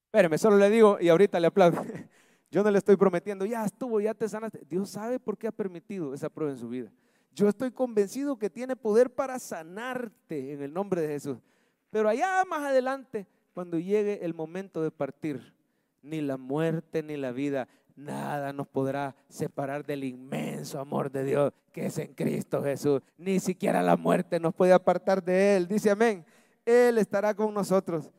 [0.07, 1.83] Espéreme, solo le digo y ahorita le aplaudo.
[2.51, 4.61] Yo no le estoy prometiendo, ya estuvo, ya te sanaste.
[4.69, 6.93] Dios sabe por qué ha permitido esa prueba en su vida.
[7.35, 11.39] Yo estoy convencido que tiene poder para sanarte en el nombre de Jesús.
[11.89, 15.55] Pero allá más adelante, cuando llegue el momento de partir,
[16.03, 21.53] ni la muerte ni la vida, nada nos podrá separar del inmenso amor de Dios
[21.73, 23.03] que es en Cristo Jesús.
[23.17, 25.67] Ni siquiera la muerte nos puede apartar de Él.
[25.67, 26.25] Dice amén.
[26.65, 28.11] Él estará con nosotros.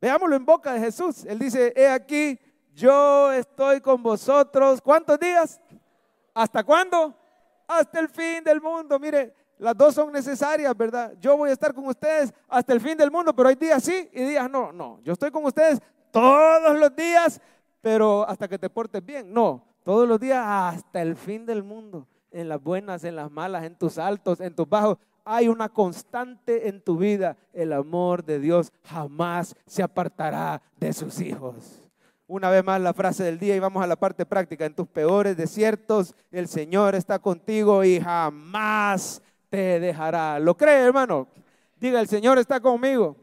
[0.00, 1.24] Veámoslo en boca de Jesús.
[1.24, 2.38] Él dice, he aquí,
[2.74, 4.80] yo estoy con vosotros.
[4.80, 5.60] ¿Cuántos días?
[6.34, 7.14] ¿Hasta cuándo?
[7.66, 8.98] Hasta el fin del mundo.
[8.98, 11.14] Mire, las dos son necesarias, ¿verdad?
[11.20, 14.08] Yo voy a estar con ustedes hasta el fin del mundo, pero hay días sí
[14.12, 14.72] y días no.
[14.72, 17.40] No, yo estoy con ustedes todos los días,
[17.82, 19.30] pero hasta que te portes bien.
[19.30, 22.06] No, todos los días hasta el fin del mundo.
[22.30, 24.96] En las buenas, en las malas, en tus altos, en tus bajos.
[25.24, 27.36] Hay una constante en tu vida.
[27.52, 31.82] El amor de Dios jamás se apartará de sus hijos.
[32.26, 34.64] Una vez más la frase del día y vamos a la parte práctica.
[34.64, 40.38] En tus peores desiertos el Señor está contigo y jamás te dejará.
[40.38, 41.28] ¿Lo cree, hermano?
[41.76, 43.16] Diga, el Señor está conmigo.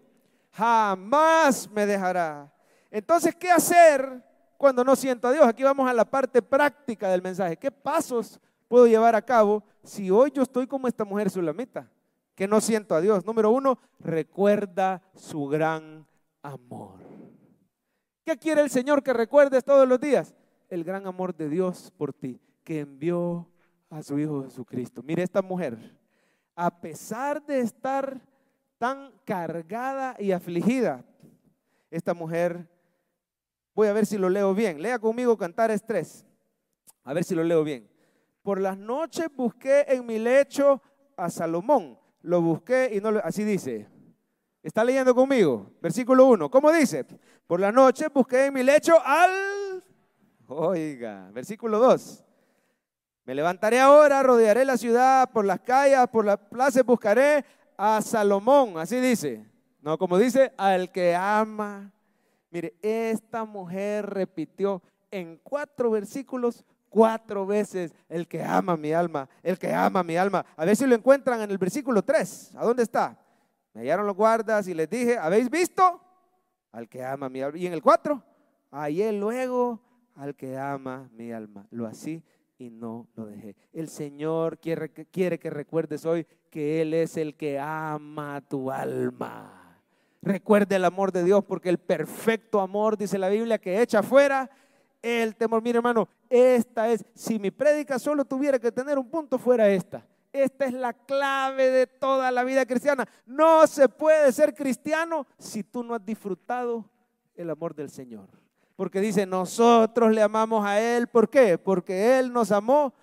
[0.52, 2.54] Jamás me dejará.
[2.92, 4.29] Entonces, ¿qué hacer
[4.60, 5.48] cuando no siento a Dios?
[5.48, 7.56] Aquí vamos a la parte práctica del mensaje.
[7.56, 11.90] ¿Qué pasos puedo llevar a cabo si hoy yo estoy como esta mujer sulamita?
[12.36, 13.26] Que no siento a Dios.
[13.26, 16.06] Número uno, recuerda su gran
[16.42, 17.00] amor.
[18.26, 20.36] ¿Qué quiere el Señor que recuerdes todos los días?
[20.68, 23.48] El gran amor de Dios por ti, que envió
[23.90, 25.02] a su Hijo Jesucristo.
[25.02, 25.98] Mire esta mujer,
[26.54, 28.20] a pesar de estar
[28.78, 31.06] tan cargada y afligida,
[31.90, 32.68] esta mujer,
[33.80, 36.26] voy a ver si lo leo bien, lea conmigo Cantares 3,
[37.06, 37.90] a ver si lo leo bien.
[38.44, 40.82] Por las noches busqué en mi lecho
[41.16, 43.88] a Salomón, lo busqué y no lo, así dice,
[44.62, 45.72] ¿Está leyendo conmigo?
[45.82, 46.52] Versículo 1.
[46.52, 47.06] ¿Cómo dice?
[47.48, 49.82] Por la noche busqué en mi lecho al...
[50.48, 52.26] Oiga, versículo 2.
[53.24, 57.46] Me levantaré ahora, rodearé la ciudad, por las calles, por las plazas buscaré
[57.78, 58.78] a Salomón.
[58.78, 59.50] Así dice.
[59.82, 61.94] No, como dice, al que ama.
[62.52, 64.82] Mire, esta mujer repitió
[65.12, 70.46] en cuatro versículos cuatro veces el que ama mi alma, el que ama mi alma.
[70.58, 72.56] A ver si lo encuentran en el versículo 3.
[72.56, 73.18] ¿A dónde está?
[73.74, 76.02] Me hallaron los guardas y les dije, ¿habéis visto?
[76.72, 77.58] Al que ama mi alma.
[77.58, 78.22] Y en el 4,
[78.72, 79.80] hallé luego
[80.16, 81.66] al que ama mi alma.
[81.72, 82.24] Lo así
[82.58, 83.56] y no lo dejé.
[83.72, 89.59] El Señor quiere, quiere que recuerdes hoy que Él es el que ama tu alma.
[90.22, 94.50] Recuerde el amor de Dios porque el perfecto amor, dice la Biblia, que echa fuera
[95.02, 95.62] el temor.
[95.62, 100.06] Mire hermano, esta es, si mi prédica solo tuviera que tener un punto, fuera esta.
[100.32, 103.08] Esta es la clave de toda la vida cristiana.
[103.26, 106.86] No se puede ser cristiano si tú no has disfrutado
[107.36, 108.28] el amor del Señor.
[108.76, 111.08] Porque dice, nosotros le amamos a Él.
[111.08, 111.58] ¿Por qué?
[111.58, 112.94] Porque Él nos amó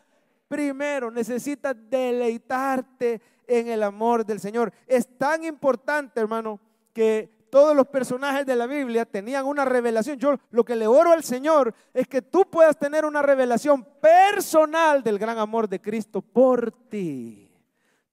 [0.48, 1.10] primero.
[1.10, 4.72] Necesitas deleitarte en el amor del Señor.
[4.86, 6.60] Es tan importante, hermano,
[6.96, 10.18] que todos los personajes de la Biblia tenían una revelación.
[10.18, 15.02] Yo lo que le oro al Señor es que tú puedas tener una revelación personal
[15.02, 17.52] del gran amor de Cristo por ti.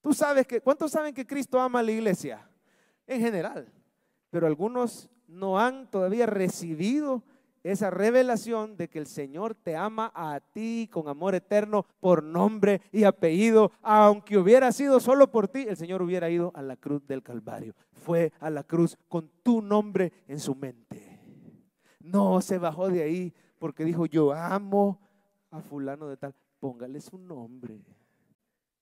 [0.01, 2.45] Tú sabes que, ¿cuántos saben que Cristo ama a la iglesia?
[3.07, 3.71] En general.
[4.29, 7.23] Pero algunos no han todavía recibido
[7.63, 12.81] esa revelación de que el Señor te ama a ti con amor eterno por nombre
[12.91, 13.71] y apellido.
[13.81, 17.73] Aunque hubiera sido solo por ti, el Señor hubiera ido a la cruz del Calvario.
[17.93, 21.19] Fue a la cruz con tu nombre en su mente.
[22.01, 24.99] No se bajó de ahí porque dijo, yo amo
[25.49, 26.35] a fulano de tal.
[26.59, 27.81] Póngale su nombre.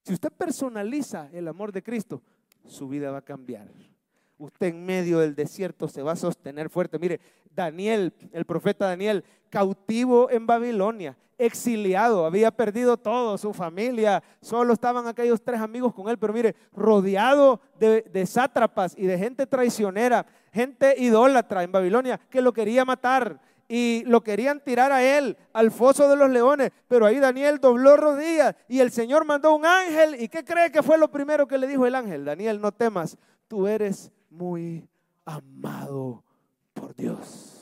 [0.03, 2.23] Si usted personaliza el amor de Cristo,
[2.65, 3.71] su vida va a cambiar
[4.41, 6.99] usted en medio del desierto se va a sostener fuerte.
[6.99, 7.19] Mire,
[7.53, 15.07] Daniel, el profeta Daniel, cautivo en Babilonia, exiliado, había perdido todo, su familia, solo estaban
[15.07, 20.25] aquellos tres amigos con él, pero mire, rodeado de, de sátrapas y de gente traicionera,
[20.53, 25.71] gente idólatra en Babilonia que lo quería matar y lo querían tirar a él al
[25.71, 30.21] foso de los leones, pero ahí Daniel dobló rodillas y el Señor mandó un ángel.
[30.21, 32.25] ¿Y qué cree que fue lo primero que le dijo el ángel?
[32.25, 34.87] Daniel, no temas, tú eres muy
[35.25, 36.23] amado
[36.73, 37.57] por Dios.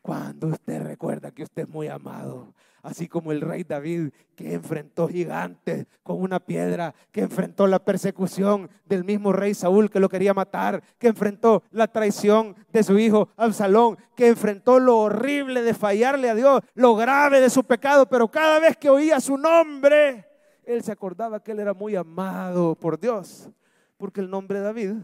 [0.00, 5.06] Cuando usted recuerda que usted es muy amado, así como el rey David que enfrentó
[5.06, 10.34] gigantes con una piedra, que enfrentó la persecución del mismo rey Saúl que lo quería
[10.34, 16.30] matar, que enfrentó la traición de su hijo Absalón, que enfrentó lo horrible de fallarle
[16.30, 20.26] a Dios, lo grave de su pecado, pero cada vez que oía su nombre,
[20.64, 23.48] él se acordaba que él era muy amado por Dios,
[23.96, 24.94] porque el nombre de David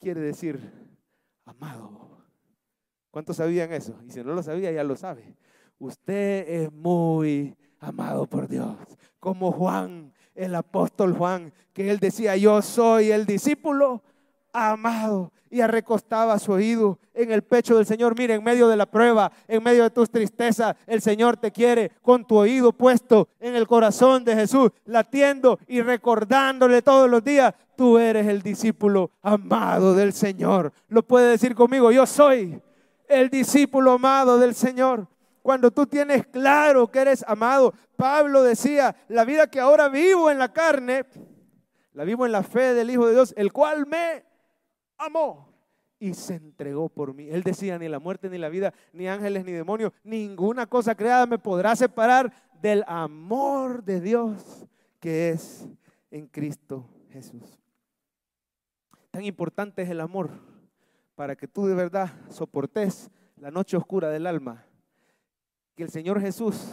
[0.00, 0.60] quiere decir
[1.44, 2.24] amado.
[3.10, 3.98] ¿Cuántos sabían eso?
[4.06, 5.36] Y si no lo sabía, ya lo sabe.
[5.78, 8.76] usted es muy amado por Dios.
[9.20, 14.02] Como Juan, el apóstol Juan, que él decía, yo soy el discípulo
[14.54, 18.18] amado y recostaba su oído en el pecho del Señor.
[18.18, 21.92] Mire, en medio de la prueba, en medio de tus tristezas, el Señor te quiere
[22.02, 27.54] con tu oído puesto en el corazón de Jesús, latiendo y recordándole todos los días,
[27.76, 30.72] tú eres el discípulo amado del Señor.
[30.88, 32.60] Lo puede decir conmigo, yo soy
[33.06, 35.06] el discípulo amado del Señor.
[35.42, 40.38] Cuando tú tienes claro que eres amado, Pablo decía, la vida que ahora vivo en
[40.38, 41.04] la carne,
[41.92, 44.24] la vivo en la fe del Hijo de Dios, el cual me
[44.98, 45.54] amó
[45.98, 47.28] y se entregó por mí.
[47.28, 51.26] Él decía, ni la muerte, ni la vida, ni ángeles, ni demonios, ninguna cosa creada
[51.26, 54.66] me podrá separar del amor de Dios
[55.00, 55.68] que es
[56.10, 57.58] en Cristo Jesús.
[59.10, 60.30] Tan importante es el amor
[61.14, 64.64] para que tú de verdad soportes la noche oscura del alma,
[65.76, 66.68] que el Señor Jesús,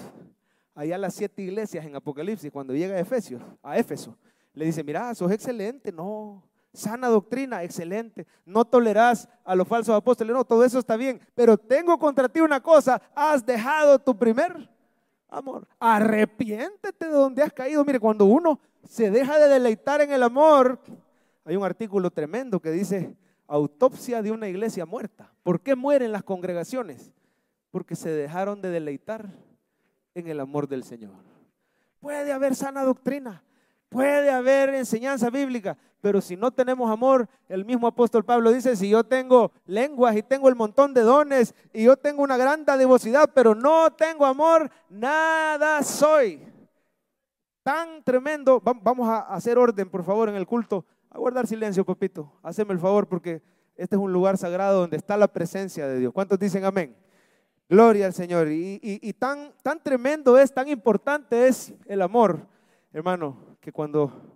[0.74, 4.18] allá las siete iglesias en Apocalipsis, cuando llega a Efesios, a Éfeso,
[4.54, 6.44] le dice, mira, sos excelente, no,
[6.74, 8.26] Sana doctrina, excelente.
[8.46, 10.34] No tolerás a los falsos apóstoles.
[10.34, 11.20] No, todo eso está bien.
[11.36, 13.02] Pero tengo contra ti una cosa.
[13.14, 14.70] Has dejado tu primer
[15.28, 15.68] amor.
[15.80, 17.84] Arrepiéntete de donde has caído.
[17.84, 20.80] Mire, cuando uno se deja de deleitar en el amor,
[21.44, 23.18] hay un artículo tremendo que dice
[23.48, 25.34] autopsia de una iglesia muerta.
[25.44, 27.12] ¿Por qué mueren las congregaciones?
[27.70, 29.30] Porque se dejaron de deleitar
[30.16, 31.16] en el amor del Señor.
[32.00, 33.44] Puede haber sana doctrina,
[33.92, 38.90] Puede haber enseñanza bíblica, pero si no tenemos amor, el mismo apóstol Pablo dice, si
[38.90, 43.30] yo tengo lenguas y tengo el montón de dones y yo tengo una gran devosidad,
[43.34, 46.42] pero no tengo amor, nada soy.
[47.64, 48.60] Tan tremendo.
[48.60, 50.84] Vamos a hacer orden, por favor, en el culto.
[51.12, 52.34] A guardar silencio, papito.
[52.42, 53.44] Haceme el favor porque
[53.76, 56.12] este es un lugar sagrado donde está la presencia de Dios.
[56.12, 56.96] ¿Cuántos dicen amén?
[57.70, 58.48] Gloria al Señor.
[58.50, 62.48] Y, y tan, tan tremendo es, tan importante es el amor,
[62.92, 64.31] hermano que cuando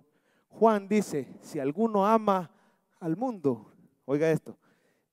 [0.58, 2.50] Juan dice, si alguno ama
[2.98, 3.72] al mundo,
[4.06, 4.58] oiga esto,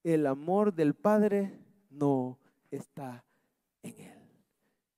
[0.03, 2.39] el amor del Padre no
[2.71, 3.25] está
[3.81, 4.19] en él.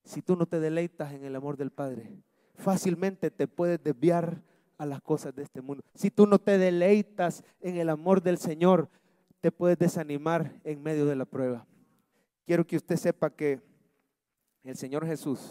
[0.03, 2.15] Si tú no te deleitas en el amor del Padre,
[2.53, 4.43] fácilmente te puedes desviar
[4.77, 5.83] a las cosas de este mundo.
[5.95, 8.89] Si tú no te deleitas en el amor del Señor,
[9.41, 11.65] te puedes desanimar en medio de la prueba.
[12.45, 13.61] Quiero que usted sepa que
[14.63, 15.49] el Señor Jesús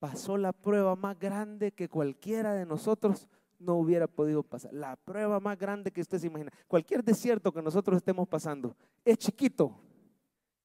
[0.00, 4.72] pasó la prueba más grande que cualquiera de nosotros no hubiera podido pasar.
[4.72, 6.52] La prueba más grande que usted se imagina.
[6.66, 9.78] Cualquier desierto que nosotros estemos pasando es chiquito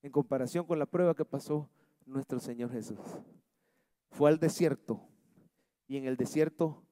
[0.01, 1.69] en comparación con la prueba que pasó
[2.05, 2.99] nuestro Señor Jesús.
[4.11, 5.01] Fue al desierto
[5.87, 6.83] y en el desierto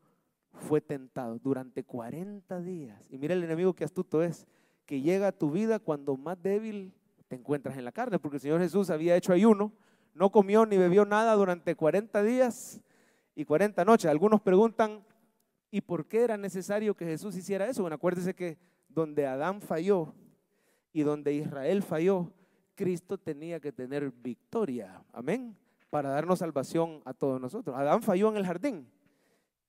[0.52, 3.08] fue tentado durante 40 días.
[3.10, 4.48] Y mira el enemigo que astuto es,
[4.86, 6.94] que llega a tu vida cuando más débil
[7.28, 9.72] te encuentras en la carne, porque el Señor Jesús había hecho ayuno
[10.14, 12.82] no comió ni bebió nada durante 40 días
[13.36, 14.10] y 40 noches.
[14.10, 15.04] Algunos preguntan,
[15.72, 17.82] ¿y por qué era necesario que Jesús hiciera eso?
[17.82, 18.58] Bueno, acuérdese que
[18.90, 20.14] donde Adán falló
[20.92, 22.32] y donde Israel falló,
[22.76, 25.04] Cristo tenía que tener victoria.
[25.14, 25.58] Amén.
[25.90, 27.76] Para darnos salvación a todos nosotros.
[27.76, 28.88] Adán falló en el jardín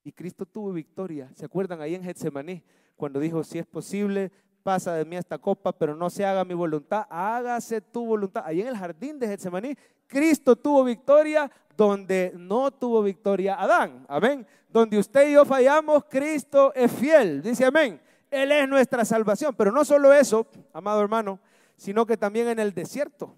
[0.04, 1.30] y Cristo tuvo victoria.
[1.34, 2.62] ¿Se acuerdan ahí en Getsemaní?
[2.96, 4.32] Cuando dijo, si es posible,
[4.62, 8.42] pasa de mí esta copa, pero no se haga mi voluntad, hágase tu voluntad.
[8.46, 9.74] Ahí en el jardín de Getsemaní,
[10.06, 14.04] Cristo tuvo victoria donde no tuvo victoria Adán.
[14.08, 14.46] Amén.
[14.68, 17.42] Donde usted y yo fallamos, Cristo es fiel.
[17.42, 18.00] Dice amén.
[18.30, 19.54] Él es nuestra salvación.
[19.56, 21.38] Pero no solo eso, amado hermano,
[21.76, 23.34] sino que también en el desierto.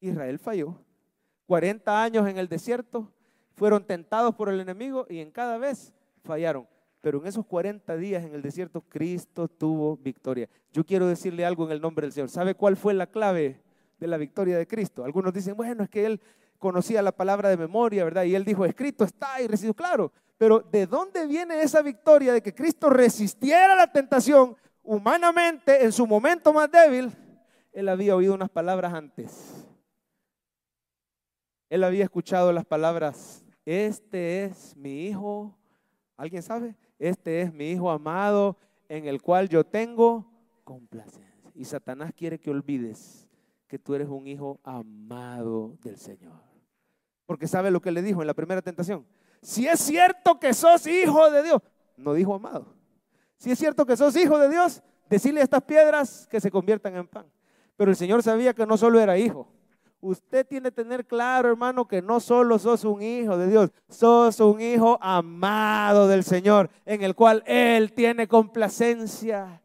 [0.00, 0.78] Israel falló.
[1.46, 3.12] 40 años en el desierto,
[3.54, 5.92] fueron tentados por el enemigo y en cada vez
[6.22, 6.66] fallaron.
[7.00, 10.48] Pero en esos 40 días en el desierto, Cristo tuvo victoria.
[10.72, 12.30] Yo quiero decirle algo en el nombre del Señor.
[12.30, 13.60] ¿Sabe cuál fue la clave
[13.98, 15.04] de la victoria de Cristo?
[15.04, 16.20] Algunos dicen, bueno, es que Él
[16.64, 18.24] conocía la palabra de memoria, ¿verdad?
[18.24, 19.74] Y Él dijo, escrito está y residió.
[19.74, 25.92] Claro, pero ¿de dónde viene esa victoria de que Cristo resistiera la tentación humanamente en
[25.92, 27.12] su momento más débil?
[27.70, 29.66] Él había oído unas palabras antes.
[31.68, 35.54] Él había escuchado las palabras, este es mi hijo.
[36.16, 36.74] ¿Alguien sabe?
[36.98, 38.56] este es mi Hijo amado
[38.88, 40.24] en el cual yo tengo
[40.64, 41.52] complacencia.
[41.54, 43.28] Y Satanás quiere que olvides
[43.68, 46.53] que tú eres un hijo amado del Señor.
[47.26, 49.06] Porque sabe lo que le dijo en la primera tentación.
[49.40, 51.62] Si es cierto que sos hijo de Dios,
[51.96, 52.74] no dijo amado.
[53.38, 56.96] Si es cierto que sos hijo de Dios, decirle a estas piedras que se conviertan
[56.96, 57.26] en pan.
[57.76, 59.48] Pero el Señor sabía que no solo era hijo,
[60.04, 64.38] Usted tiene que tener claro, hermano, que no solo sos un hijo de Dios, sos
[64.40, 69.62] un hijo amado del Señor, en el cual Él tiene complacencia.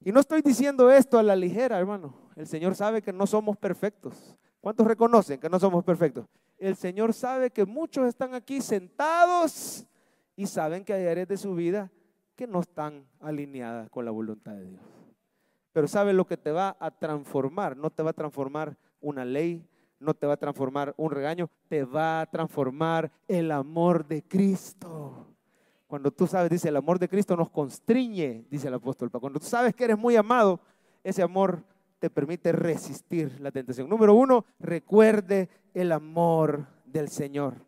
[0.00, 2.12] Y no estoy diciendo esto a la ligera, hermano.
[2.34, 6.26] El Señor sabe que no somos perfectos, ¿Cuántos reconocen que no somos perfectos?
[6.62, 9.84] El Señor sabe que muchos están aquí sentados
[10.36, 11.90] y saben que hay áreas de su vida
[12.36, 14.82] que no están alineadas con la voluntad de Dios.
[15.72, 17.76] Pero sabe lo que te va a transformar.
[17.76, 19.66] No te va a transformar una ley,
[19.98, 25.34] no te va a transformar un regaño, te va a transformar el amor de Cristo.
[25.88, 29.10] Cuando tú sabes, dice, el amor de Cristo nos constriñe, dice el apóstol.
[29.10, 30.60] Cuando tú sabes que eres muy amado,
[31.02, 31.64] ese amor
[32.02, 33.88] te permite resistir la tentación.
[33.88, 37.64] Número uno, recuerde el amor del Señor.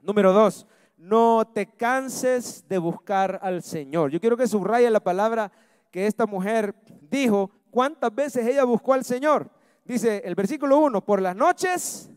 [0.00, 4.10] Número dos, no te canses de buscar al Señor.
[4.10, 5.52] Yo quiero que subraye la palabra
[5.90, 6.74] que esta mujer
[7.10, 9.50] dijo, cuántas veces ella buscó al Señor.
[9.84, 12.10] Dice el versículo uno, por las noches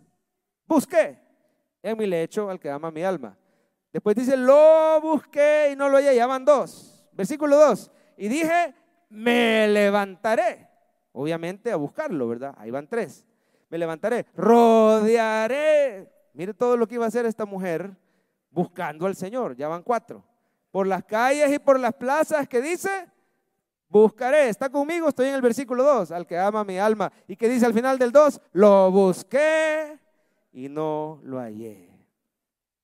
[0.65, 1.19] busqué
[1.83, 3.37] en mi lecho al que ama mi alma.
[3.91, 7.05] Después dice, lo busqué y no lo hallé, ya dos.
[7.11, 8.73] Versículo dos, y dije,
[9.09, 10.64] me levantaré
[11.15, 12.53] obviamente a buscarlo, ¿verdad?
[12.57, 13.25] Ahí van tres.
[13.69, 16.11] Me levantaré, rodearé.
[16.33, 17.95] Mire todo lo que iba a hacer esta mujer
[18.51, 19.55] buscando al Señor.
[19.55, 20.23] Ya van cuatro.
[20.71, 22.89] Por las calles y por las plazas que dice,
[23.87, 24.49] buscaré.
[24.49, 25.07] ¿Está conmigo?
[25.07, 27.11] Estoy en el versículo 2, al que ama mi alma.
[27.27, 29.97] Y que dice al final del 2, lo busqué
[30.51, 31.91] y no lo hallé.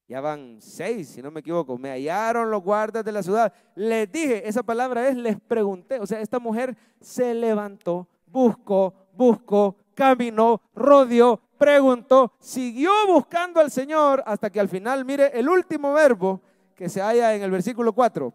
[0.08, 1.78] Ya van seis, si no me equivoco.
[1.78, 3.54] Me hallaron los guardas de la ciudad.
[3.76, 6.00] Les dije, esa palabra es, les pregunté.
[6.00, 14.24] O sea, esta mujer se levantó buscó, buscó, caminó, rodeó, preguntó, siguió buscando al Señor
[14.26, 16.42] hasta que al final, mire, el último verbo
[16.76, 18.34] que se halla en el versículo 4,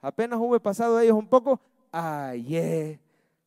[0.00, 1.60] apenas hube pasado de ellos un poco,
[1.92, 3.00] hallé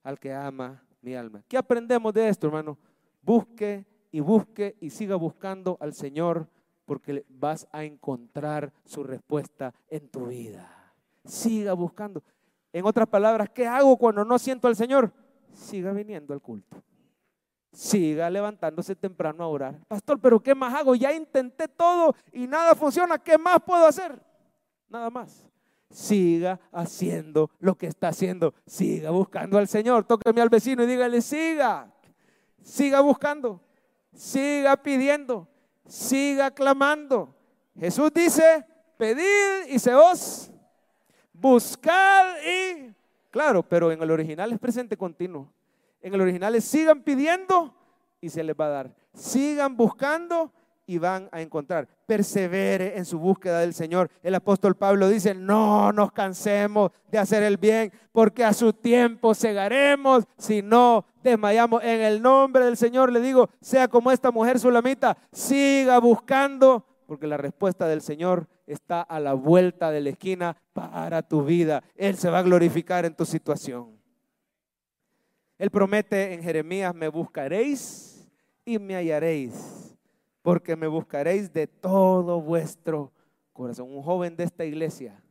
[0.03, 1.43] al que ama mi alma.
[1.47, 2.77] ¿Qué aprendemos de esto, hermano?
[3.21, 6.47] Busque y busque y siga buscando al Señor
[6.85, 10.93] porque vas a encontrar su respuesta en tu vida.
[11.25, 12.23] Siga buscando.
[12.71, 15.11] En otras palabras, ¿qué hago cuando no siento al Señor?
[15.57, 16.81] Siga viniendo al culto.
[17.71, 19.79] Siga levantándose temprano a orar.
[19.87, 20.95] Pastor, pero ¿qué más hago?
[20.95, 23.17] Ya intenté todo y nada funciona.
[23.17, 24.19] ¿Qué más puedo hacer?
[24.89, 25.47] Nada más.
[25.89, 28.53] Siga haciendo lo que está haciendo.
[28.65, 30.05] Siga buscando al Señor.
[30.05, 31.93] Tóqueme al vecino y dígale, siga.
[32.61, 33.61] Siga buscando.
[34.13, 35.47] Siga pidiendo.
[35.85, 37.35] Siga clamando.
[37.79, 38.65] Jesús dice,
[38.97, 40.51] pedid y se os
[41.31, 42.96] buscad y
[43.29, 45.51] Claro, pero en el original es presente continuo.
[46.01, 47.73] En el original sigan pidiendo
[48.21, 48.95] y se les va a dar.
[49.13, 50.51] Sigan buscando
[50.85, 51.87] y van a encontrar.
[52.05, 54.09] Persevere en su búsqueda del Señor.
[54.23, 59.35] El apóstol Pablo dice, no nos cansemos de hacer el bien, porque a su tiempo
[59.35, 61.83] cegaremos si no desmayamos.
[61.83, 67.25] En el nombre del Señor le digo, sea como esta mujer sulamita, siga buscando, porque
[67.25, 71.81] la respuesta del Señor está a la vuelta de la esquina para tu vida.
[71.95, 73.97] Él se va a glorificar en tu situación.
[75.57, 78.29] Él promete en Jeremías, me buscaréis
[78.65, 79.95] y me hallaréis,
[80.41, 83.11] porque me buscaréis de todo vuestro
[83.53, 83.89] corazón.
[83.89, 85.23] Un joven de esta iglesia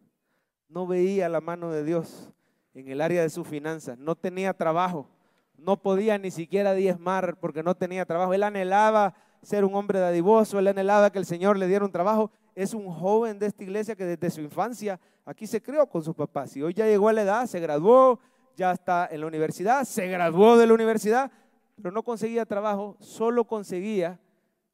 [0.69, 2.33] no veía la mano de Dios
[2.75, 5.09] en el área de sus finanzas, no tenía trabajo,
[5.57, 8.35] no podía ni siquiera diezmar porque no tenía trabajo.
[8.35, 9.15] Él anhelaba
[9.47, 12.91] ser un hombre dadivoso, él anhelaba que el Señor le diera un trabajo es un
[12.91, 16.63] joven de esta iglesia que desde su infancia aquí se crió con sus papás y
[16.63, 18.19] hoy ya llegó a la edad, se graduó,
[18.57, 21.31] ya está en la universidad, se graduó de la universidad,
[21.77, 24.19] pero no conseguía trabajo, solo conseguía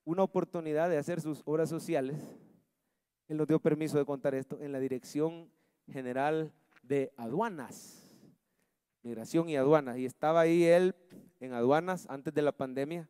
[0.04, 2.16] una oportunidad de hacer sus obras sociales.
[3.28, 5.50] Él nos dio permiso de contar esto en la Dirección
[5.90, 6.52] General
[6.82, 8.08] de Aduanas,
[9.02, 9.98] Migración y Aduanas.
[9.98, 10.94] Y estaba ahí él
[11.40, 13.08] en aduanas antes de la pandemia,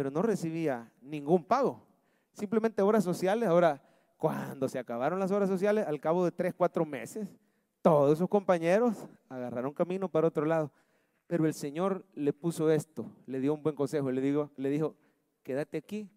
[0.00, 1.86] pero no recibía ningún pago.
[2.32, 3.46] Simplemente obras sociales.
[3.46, 3.82] Ahora,
[4.16, 7.28] cuando se acabaron las horas sociales, al cabo de tres, cuatro meses,
[7.82, 8.96] todos sus compañeros
[9.28, 10.72] agarraron camino para otro lado.
[11.26, 14.96] Pero el Señor le puso esto, le dio un buen consejo, le, digo, le dijo,
[15.42, 16.08] quédate aquí,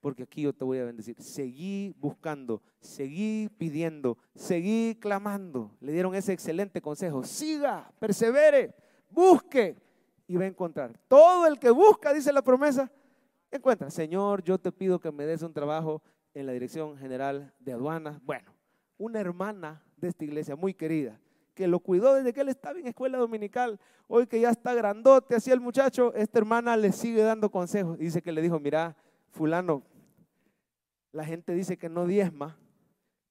[0.00, 1.16] porque aquí yo te voy a bendecir.
[1.18, 5.70] Seguí buscando, seguí pidiendo, seguí clamando.
[5.80, 7.24] Le dieron ese excelente consejo.
[7.24, 8.74] Siga, persevere,
[9.08, 9.78] busque
[10.26, 10.92] y va a encontrar.
[11.08, 12.88] Todo el que busca, dice la promesa,
[13.56, 13.90] encuentra.
[13.90, 16.02] Señor, yo te pido que me des un trabajo
[16.34, 18.22] en la Dirección General de Aduanas.
[18.24, 18.52] Bueno,
[18.98, 21.20] una hermana de esta iglesia muy querida,
[21.54, 23.78] que lo cuidó desde que él estaba en escuela dominical.
[24.06, 27.98] Hoy que ya está grandote, así el muchacho, esta hermana le sigue dando consejos.
[27.98, 28.96] dice que le dijo, mira,
[29.30, 29.82] fulano,
[31.12, 32.56] la gente dice que no diezma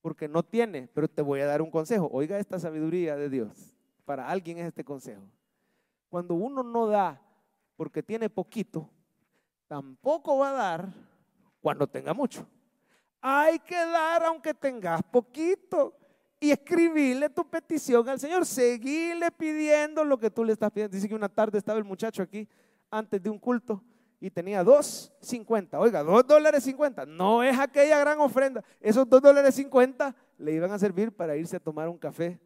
[0.02, 2.10] porque no tiene, pero te voy a dar un consejo.
[2.12, 3.76] Oiga esta sabiduría de Dios.
[4.06, 5.22] Para alguien es este consejo.
[6.10, 7.22] Cuando uno no da
[7.76, 8.90] porque tiene poquito,
[9.70, 10.90] tampoco va a dar
[11.62, 12.46] cuando tenga mucho.
[13.22, 15.96] Hay que dar aunque tengas poquito
[16.40, 18.46] y escribirle tu petición al Señor.
[18.46, 20.96] Seguirle pidiendo lo que tú le estás pidiendo.
[20.96, 22.48] Dice que una tarde estaba el muchacho aquí
[22.90, 23.84] antes de un culto
[24.20, 25.78] y tenía 2.50.
[25.78, 27.06] Oiga, 2 dólares 50.
[27.06, 28.64] No es aquella gran ofrenda.
[28.82, 32.40] Esos 2 dólares 50 le iban a servir para irse a tomar un café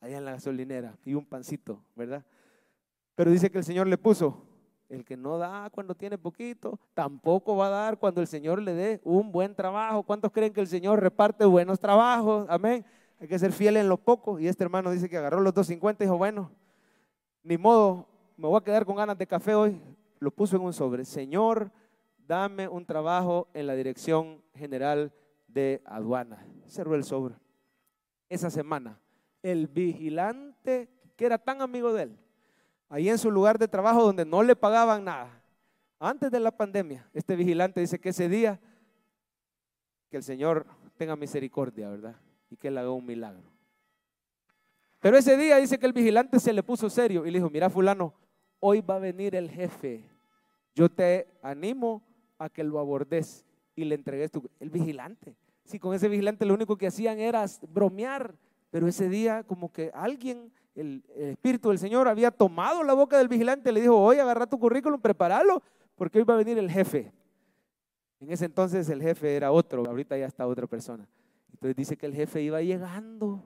[0.00, 2.24] allá en la gasolinera y un pancito, ¿verdad?
[3.14, 4.49] Pero dice que el Señor le puso,
[4.90, 8.74] el que no da cuando tiene poquito, tampoco va a dar cuando el Señor le
[8.74, 10.02] dé un buen trabajo.
[10.02, 12.46] ¿Cuántos creen que el Señor reparte buenos trabajos?
[12.50, 12.84] Amén.
[13.20, 14.38] Hay que ser fiel en lo poco.
[14.40, 16.50] Y este hermano dice que agarró los 2.50 y dijo, bueno,
[17.42, 19.80] ni modo, me voy a quedar con ganas de café hoy.
[20.18, 21.04] Lo puso en un sobre.
[21.04, 21.70] Señor,
[22.26, 25.12] dame un trabajo en la Dirección General
[25.46, 26.44] de Aduana.
[26.66, 27.36] Cerró el sobre.
[28.28, 29.00] Esa semana,
[29.42, 32.18] el vigilante que era tan amigo de él,
[32.90, 35.42] ahí en su lugar de trabajo donde no le pagaban nada,
[35.98, 38.60] antes de la pandemia, este vigilante dice que ese día,
[40.10, 40.66] que el Señor
[40.98, 42.16] tenga misericordia, ¿verdad?
[42.50, 43.44] Y que él haga un milagro.
[44.98, 47.70] Pero ese día dice que el vigilante se le puso serio y le dijo, mira
[47.70, 48.12] fulano,
[48.58, 50.04] hoy va a venir el jefe.
[50.74, 52.02] Yo te animo
[52.38, 54.42] a que lo abordes y le entregues tu...
[54.58, 55.36] El vigilante.
[55.64, 58.34] Sí, con ese vigilante lo único que hacían era bromear,
[58.70, 63.28] pero ese día como que alguien, el, Espíritu del Señor había tomado la boca del
[63.28, 65.62] vigilante le dijo, oye, agarra tu currículum, prepáralo,
[65.96, 67.12] porque hoy va a venir el jefe.
[68.20, 71.08] En ese entonces el jefe era otro, ahorita ya está otra persona.
[71.52, 73.42] Entonces dice que el jefe iba llegando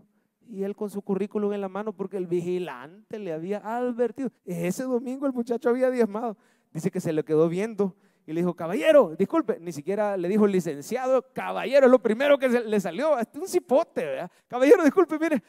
[0.49, 4.31] y él con su currículum en la mano porque el vigilante le había advertido.
[4.45, 6.37] Ese domingo el muchacho había diezmado.
[6.73, 7.95] Dice que se le quedó viendo
[8.27, 12.49] y le dijo, caballero, disculpe, ni siquiera le dijo licenciado, caballero, es lo primero que
[12.49, 14.29] le salió, es un cipote.
[14.49, 15.43] Caballero, disculpe, mire,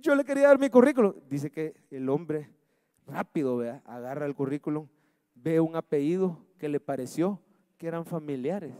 [0.00, 1.14] yo le quería dar mi currículum.
[1.28, 2.50] Dice que el hombre
[3.06, 3.82] rápido, ¿verdad?
[3.86, 4.88] Agarra el currículum,
[5.34, 7.40] ve un apellido que le pareció
[7.76, 8.74] que eran familiares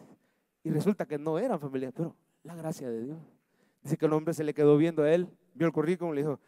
[0.63, 3.19] y resulta que no eran familiares, pero la gracia de Dios.
[3.83, 6.41] Dice que el hombre se le quedó viendo a él, vio el currículum, le dijo,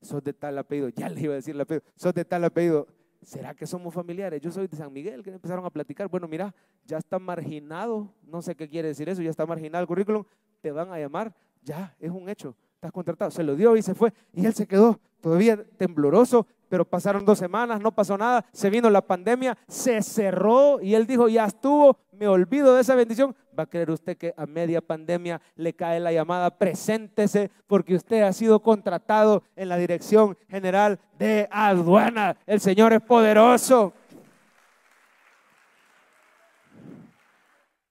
[0.00, 2.86] sos de tal apellido, ya le iba a decir el apellido, sos de tal apellido,
[3.22, 4.40] ¿será que somos familiares?
[4.40, 8.42] Yo soy de San Miguel, que empezaron a platicar, bueno, mira, ya está marginado, no
[8.42, 10.24] sé qué quiere decir eso, ya está marginado el currículum,
[10.60, 13.92] te van a llamar, ya, es un hecho, estás contratado, se lo dio y se
[13.92, 18.70] fue, y él se quedó todavía tembloroso, pero pasaron dos semanas, no pasó nada, se
[18.70, 23.34] vino la pandemia, se cerró y él dijo, ya estuvo, me olvido de esa bendición.
[23.58, 26.56] ¿Va a creer usted que a media pandemia le cae la llamada?
[26.56, 32.36] Preséntese porque usted ha sido contratado en la Dirección General de Aduana.
[32.46, 33.92] El Señor es poderoso.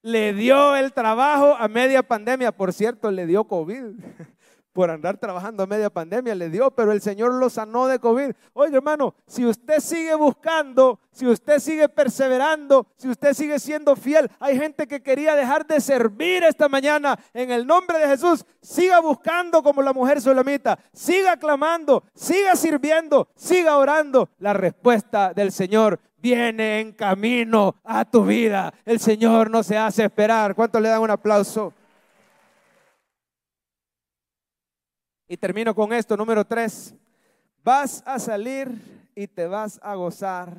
[0.02, 3.84] Le dio el trabajo a media pandemia, por cierto, le dio COVID
[4.78, 8.30] por andar trabajando a media pandemia, le dio, pero el Señor lo sanó de COVID.
[8.54, 14.30] Oiga, hermano, si usted sigue buscando, si usted sigue perseverando, si usted sigue siendo fiel,
[14.40, 18.46] hay gente que quería dejar de servir esta mañana en el nombre de Jesús.
[18.62, 24.30] Siga buscando como la mujer solamita, siga clamando, siga sirviendo, siga orando.
[24.38, 28.72] La respuesta del Señor viene en camino a tu vida.
[28.86, 30.54] El Señor no se hace esperar.
[30.54, 31.74] ¿Cuánto le dan un aplauso?
[35.28, 36.96] Y termino con esto, número tres.
[37.64, 38.72] Vas a salir
[39.14, 40.58] y te vas a gozar,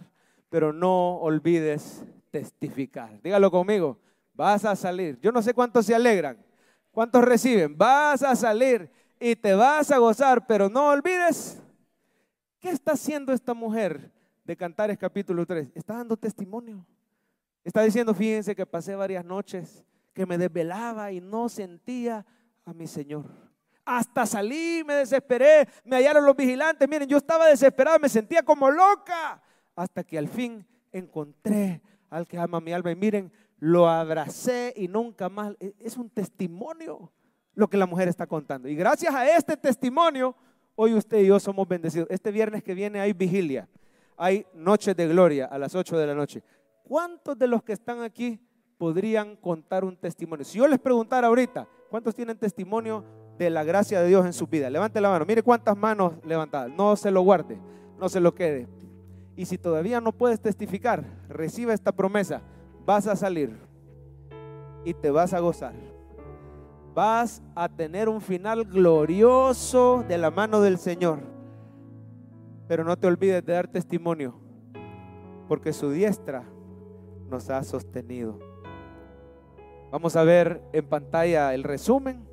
[0.51, 3.21] pero no olvides testificar.
[3.23, 3.99] Dígalo conmigo,
[4.35, 5.19] vas a salir.
[5.21, 6.37] Yo no sé cuántos se alegran,
[6.91, 7.79] cuántos reciben.
[7.79, 11.63] Vas a salir y te vas a gozar, pero no olvides.
[12.61, 14.13] ¿Qué está haciendo esta mujer
[14.45, 15.69] de Cantares capítulo 3?
[15.75, 16.85] Está dando testimonio.
[17.65, 22.27] Está diciendo, fíjense que pasé varias noches, que me desvelaba y no sentía
[22.65, 23.48] a mi Señor.
[23.91, 26.87] Hasta salí, me desesperé, me hallaron los vigilantes.
[26.87, 29.43] Miren, yo estaba desesperado, me sentía como loca.
[29.75, 31.81] Hasta que al fin encontré
[32.11, 32.91] al que ama mi alma.
[32.91, 35.55] Y miren, lo abracé y nunca más.
[35.59, 37.11] E, es un testimonio
[37.55, 38.69] lo que la mujer está contando.
[38.69, 40.37] Y gracias a este testimonio,
[40.75, 42.09] hoy usted y yo somos bendecidos.
[42.11, 43.71] Este viernes que viene hay vigilia.
[44.19, 46.43] Hay noche de gloria a las 8 de la noche.
[46.83, 48.39] ¿Cuántos de los que están aquí
[48.77, 50.45] podrían contar un testimonio?
[50.45, 53.03] Si yo les preguntara ahorita, ¿cuántos tienen testimonio
[53.39, 54.69] de la gracia de Dios en su vida.
[54.69, 55.25] Levante la mano.
[55.25, 56.71] Mire cuántas manos levantadas.
[56.77, 57.59] No se lo guarde,
[57.99, 58.67] no se lo quede.
[59.37, 62.43] Y si todavía no puedes testificar, reciba esta promesa.
[62.85, 63.57] Vas a salir
[64.85, 65.75] y te vas a gozar.
[66.95, 71.21] Vas a tener un final glorioso de la mano del Señor.
[72.67, 74.35] Pero no te olvides de dar testimonio,
[75.47, 76.45] porque su diestra
[77.31, 78.39] nos ha sostenido.
[79.91, 82.28] Vamos a ver en pantalla el resumen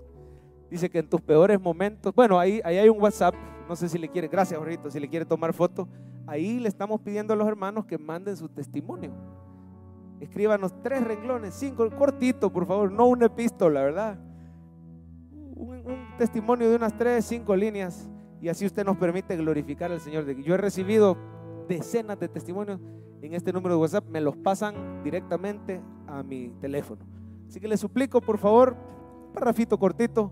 [0.70, 3.36] Dice que en tus peores momentos, bueno, ahí, ahí hay un WhatsApp,
[3.68, 5.88] no sé si le quiere, gracias Jorrito, si le quiere tomar foto,
[6.28, 9.11] ahí le estamos pidiendo a los hermanos que manden su testimonio.
[10.20, 14.20] Escríbanos tres renglones, cinco, cortito, por favor, no una epístola, ¿verdad?
[15.55, 18.09] Un, un, testimonio de unas tres, cinco líneas
[18.41, 20.26] y así usted nos permite glorificar al Señor.
[20.41, 21.18] Yo he recibido
[21.68, 22.80] decenas de testimonios
[23.22, 27.05] en este número de WhatsApp, me los pasan directamente a mi teléfono.
[27.47, 28.76] Así que les suplico, por favor,
[29.28, 30.32] un parrafito cortito,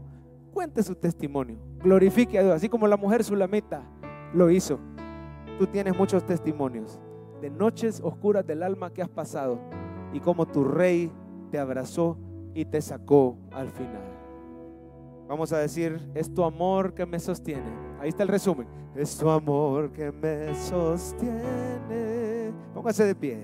[0.53, 3.83] cuente su testimonio, glorifique a Dios, así como la mujer sulamita
[4.33, 4.79] lo hizo.
[5.59, 6.99] Tú tienes muchos testimonios
[7.41, 9.59] de noches oscuras del alma que has pasado
[10.13, 11.11] y como tu rey
[11.51, 12.17] te abrazó
[12.53, 14.01] y te sacó al final.
[15.27, 17.69] Vamos a decir, es tu amor que me sostiene.
[17.99, 18.67] Ahí está el resumen.
[18.95, 22.53] Es tu amor que me sostiene.
[22.73, 23.39] Póngase de pie.